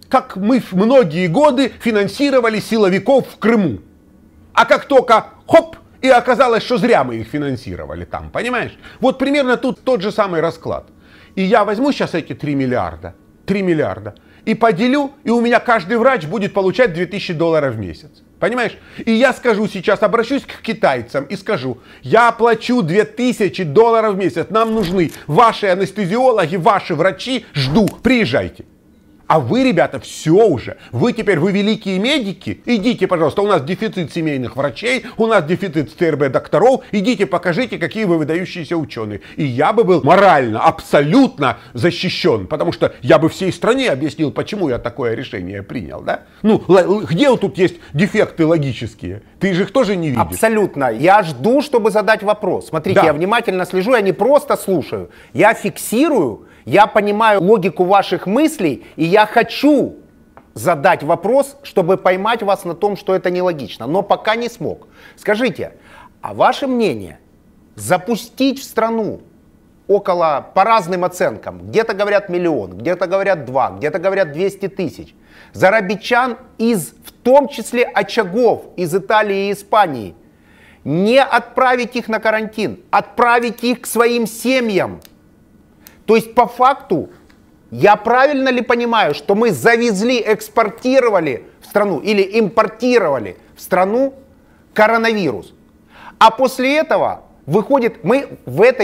как 0.09 0.35
мы 0.35 0.61
многие 0.71 1.27
годы 1.27 1.71
финансировали 1.79 2.59
силовиков 2.59 3.27
в 3.29 3.37
Крыму. 3.37 3.79
А 4.53 4.65
как 4.65 4.85
только, 4.85 5.27
хоп, 5.47 5.77
и 6.03 6.09
оказалось, 6.09 6.63
что 6.63 6.77
зря 6.77 7.03
мы 7.05 7.15
их 7.15 7.27
финансировали 7.27 8.03
там, 8.03 8.29
понимаешь? 8.29 8.77
Вот 8.99 9.17
примерно 9.17 9.55
тут 9.55 9.83
тот 9.83 10.01
же 10.01 10.11
самый 10.11 10.41
расклад. 10.41 10.87
И 11.35 11.41
я 11.41 11.63
возьму 11.63 11.93
сейчас 11.93 12.13
эти 12.13 12.33
3 12.33 12.55
миллиарда, 12.55 13.15
3 13.45 13.61
миллиарда, 13.61 14.13
и 14.45 14.53
поделю, 14.53 15.11
и 15.23 15.29
у 15.29 15.39
меня 15.39 15.61
каждый 15.61 15.97
врач 15.97 16.25
будет 16.25 16.53
получать 16.53 16.93
2000 16.93 17.33
долларов 17.33 17.75
в 17.75 17.79
месяц. 17.79 18.11
Понимаешь? 18.39 18.77
И 18.97 19.13
я 19.13 19.31
скажу 19.31 19.65
сейчас, 19.69 20.03
обращусь 20.03 20.43
к 20.43 20.61
китайцам 20.61 21.23
и 21.23 21.37
скажу, 21.37 21.77
я 22.01 22.27
оплачу 22.27 22.81
2000 22.81 23.63
долларов 23.63 24.15
в 24.15 24.17
месяц, 24.17 24.47
нам 24.49 24.75
нужны 24.75 25.13
ваши 25.27 25.67
анестезиологи, 25.67 26.57
ваши 26.57 26.95
врачи, 26.95 27.45
жду, 27.53 27.87
приезжайте. 27.87 28.65
А 29.27 29.39
вы, 29.39 29.63
ребята, 29.63 29.99
все 29.99 30.31
уже. 30.31 30.77
Вы 30.91 31.13
теперь, 31.13 31.39
вы 31.39 31.51
великие 31.51 31.97
медики. 31.97 32.61
Идите, 32.65 33.07
пожалуйста, 33.07 33.41
у 33.41 33.47
нас 33.47 33.63
дефицит 33.63 34.11
семейных 34.11 34.55
врачей, 34.55 35.05
у 35.17 35.27
нас 35.27 35.45
дефицит 35.45 35.91
СТРБ 35.91 36.29
докторов. 36.29 36.81
Идите, 36.91 37.25
покажите, 37.25 37.77
какие 37.77 38.03
вы 38.03 38.17
выдающиеся 38.17 38.75
ученые. 38.75 39.21
И 39.37 39.45
я 39.45 39.71
бы 39.71 39.85
был 39.85 40.03
морально 40.03 40.59
абсолютно 40.59 41.57
защищен, 41.73 42.47
потому 42.47 42.73
что 42.73 42.93
я 43.01 43.17
бы 43.17 43.29
всей 43.29 43.53
стране 43.53 43.89
объяснил, 43.89 44.31
почему 44.31 44.69
я 44.69 44.77
такое 44.77 45.15
решение 45.15 45.63
принял, 45.63 46.01
да? 46.01 46.23
Ну, 46.41 46.57
где 47.07 47.29
вот 47.29 47.41
тут 47.41 47.57
есть 47.57 47.75
дефекты 47.93 48.45
логические? 48.45 49.21
Ты 49.39 49.53
же 49.53 49.63
их 49.63 49.71
тоже 49.71 49.95
не 49.95 50.09
видишь. 50.09 50.21
Абсолютно. 50.21 50.91
Я 50.91 51.23
жду, 51.23 51.61
чтобы 51.61 51.91
задать 51.91 52.23
вопрос. 52.23 52.67
Смотрите, 52.67 52.99
да. 52.99 53.05
я 53.07 53.13
внимательно 53.13 53.65
слежу, 53.65 53.93
я 53.93 54.01
не 54.01 54.11
просто 54.11 54.57
слушаю. 54.57 55.09
Я 55.33 55.53
фиксирую 55.53 56.47
я 56.65 56.87
понимаю 56.87 57.41
логику 57.41 57.83
ваших 57.83 58.27
мыслей, 58.27 58.85
и 58.95 59.03
я 59.03 59.25
хочу 59.25 59.95
задать 60.53 61.03
вопрос, 61.03 61.57
чтобы 61.63 61.97
поймать 61.97 62.43
вас 62.43 62.63
на 62.63 62.73
том, 62.73 62.95
что 62.95 63.15
это 63.15 63.29
нелогично, 63.31 63.87
но 63.87 64.01
пока 64.01 64.35
не 64.35 64.49
смог. 64.49 64.87
Скажите, 65.15 65.73
а 66.21 66.33
ваше 66.33 66.67
мнение, 66.67 67.19
запустить 67.75 68.59
в 68.59 68.63
страну 68.63 69.21
около, 69.87 70.45
по 70.53 70.63
разным 70.63 71.03
оценкам, 71.03 71.67
где-то 71.67 71.93
говорят 71.93 72.29
миллион, 72.29 72.77
где-то 72.77 73.07
говорят 73.07 73.45
два, 73.45 73.71
где-то 73.71 73.99
говорят 73.99 74.31
200 74.31 74.67
тысяч, 74.69 75.15
зарабичан 75.53 76.37
из, 76.57 76.93
в 77.03 77.11
том 77.11 77.47
числе 77.47 77.83
очагов 77.83 78.65
из 78.77 78.93
Италии 78.95 79.49
и 79.49 79.53
Испании, 79.53 80.15
не 80.83 81.21
отправить 81.21 81.95
их 81.95 82.07
на 82.07 82.19
карантин, 82.19 82.81
отправить 82.91 83.63
их 83.63 83.81
к 83.81 83.85
своим 83.85 84.27
семьям. 84.27 85.01
То 86.05 86.15
есть 86.15 86.33
по 86.35 86.47
факту, 86.47 87.09
я 87.71 87.95
правильно 87.95 88.49
ли 88.49 88.61
понимаю, 88.61 89.13
что 89.13 89.35
мы 89.35 89.51
завезли, 89.51 90.21
экспортировали 90.25 91.45
в 91.61 91.65
страну 91.65 91.99
или 91.99 92.39
импортировали 92.39 93.37
в 93.55 93.61
страну 93.61 94.13
коронавирус? 94.73 95.53
А 96.19 96.31
после 96.31 96.77
этого 96.77 97.23
выходит, 97.45 98.03
мы 98.03 98.37
в 98.45 98.61
этой 98.61 98.81